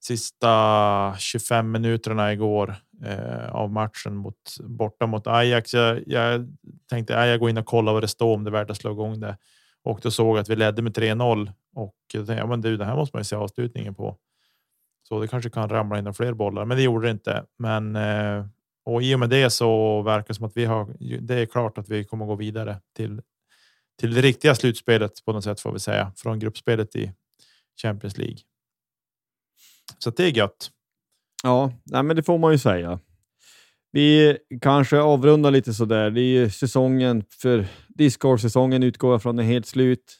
[0.00, 2.74] sista 25 minuterna igår
[3.04, 5.74] eh, av matchen mot borta mot Ajax.
[5.74, 6.56] Jag, jag
[6.90, 8.76] tänkte att jag går in och kollar vad det står om det är värt att
[8.76, 9.36] slå igång det
[9.82, 12.84] och då såg jag att vi ledde med 3-0 och tänkte, ja, men du, det
[12.84, 14.16] här måste man ju se avslutningen på.
[15.08, 17.44] Så det kanske kan ramla in fler bollar, men det gjorde det inte.
[17.58, 18.46] Men eh,
[18.88, 20.96] och i och med det så verkar det som att vi har.
[21.20, 23.22] Det är klart att vi kommer gå vidare till
[24.00, 27.12] till det riktiga slutspelet på något sätt får vi säga från gruppspelet i
[27.82, 28.38] Champions League.
[29.98, 30.70] Så det är gött.
[31.42, 33.00] Ja, nej, men det får man ju säga.
[33.92, 36.10] Vi kanske avrundar lite så där.
[36.10, 40.16] Det är ju säsongen för discord säsongen utgår från är helt slut.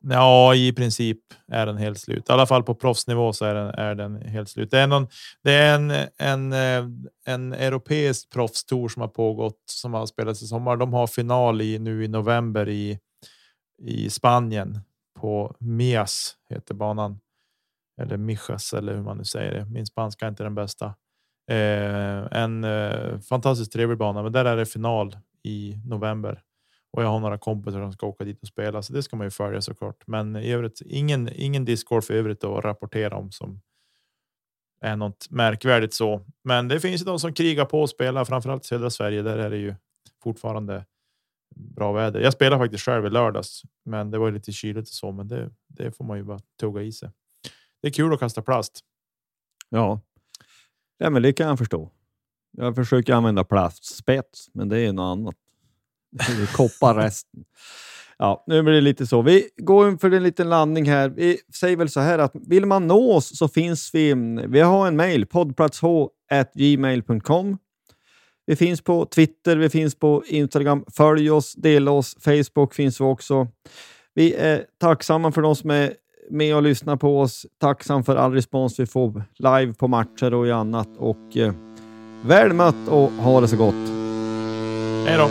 [0.00, 2.28] Ja, i princip är den helt slut.
[2.28, 4.70] I alla fall på proffsnivå så är den, är den helt slut.
[4.70, 5.08] Det är, någon,
[5.42, 6.90] det är en, en, eh,
[7.24, 10.76] en europeisk proffstour som har pågått som har spelats i sommar.
[10.76, 12.98] De har final i nu i november i,
[13.82, 14.78] i Spanien
[15.20, 17.20] på Mias heter banan.
[18.00, 19.64] Eller Mijas eller hur man nu säger det.
[19.64, 20.86] Min spanska är inte den bästa.
[21.50, 26.42] Eh, en eh, fantastiskt trevlig bana, men där är det final i november
[26.92, 29.26] och jag har några kompisar som ska åka dit och spela, så det ska man
[29.26, 30.06] ju följa såklart.
[30.06, 33.60] Men i övrigt ingen, ingen discgolf i övrigt att rapportera om som
[34.80, 36.26] är något märkvärdigt så.
[36.44, 39.22] Men det finns ju de som krigar på och spelar, framförallt södra Sverige.
[39.22, 39.74] Där är det ju
[40.22, 40.86] fortfarande
[41.56, 42.20] bra väder.
[42.20, 45.12] Jag spelar faktiskt själv i lördags, men det var lite kyligt och så.
[45.12, 47.10] Men det, det får man ju bara tugga i sig.
[47.82, 48.80] Det är kul att kasta plast.
[49.68, 50.00] Ja,
[50.98, 51.90] ja men det kan jag förstå.
[52.52, 55.36] Jag försöker använda plastspets, men det är något annat.
[56.18, 56.46] Kopparresten.
[56.52, 57.44] koppar resten.
[58.18, 59.22] Ja, nu blir det lite så.
[59.22, 61.08] Vi går för en liten landning här.
[61.08, 64.14] Vi säger väl så här att vill man nå oss så finns vi.
[64.48, 67.58] Vi har en mejl, poddplatsh.gmail.com.
[68.46, 70.84] Vi finns på Twitter, vi finns på Instagram.
[70.96, 72.16] Följ oss, dela oss.
[72.20, 73.48] Facebook finns vi också.
[74.14, 75.92] Vi är tacksamma för de som är
[76.30, 77.46] med och lyssnar på oss.
[77.60, 80.88] Tacksam för all respons vi får live på matcher och i annat.
[80.98, 81.52] Och eh,
[82.24, 83.74] väl mött och ha det så gott.
[85.06, 85.30] Hej då!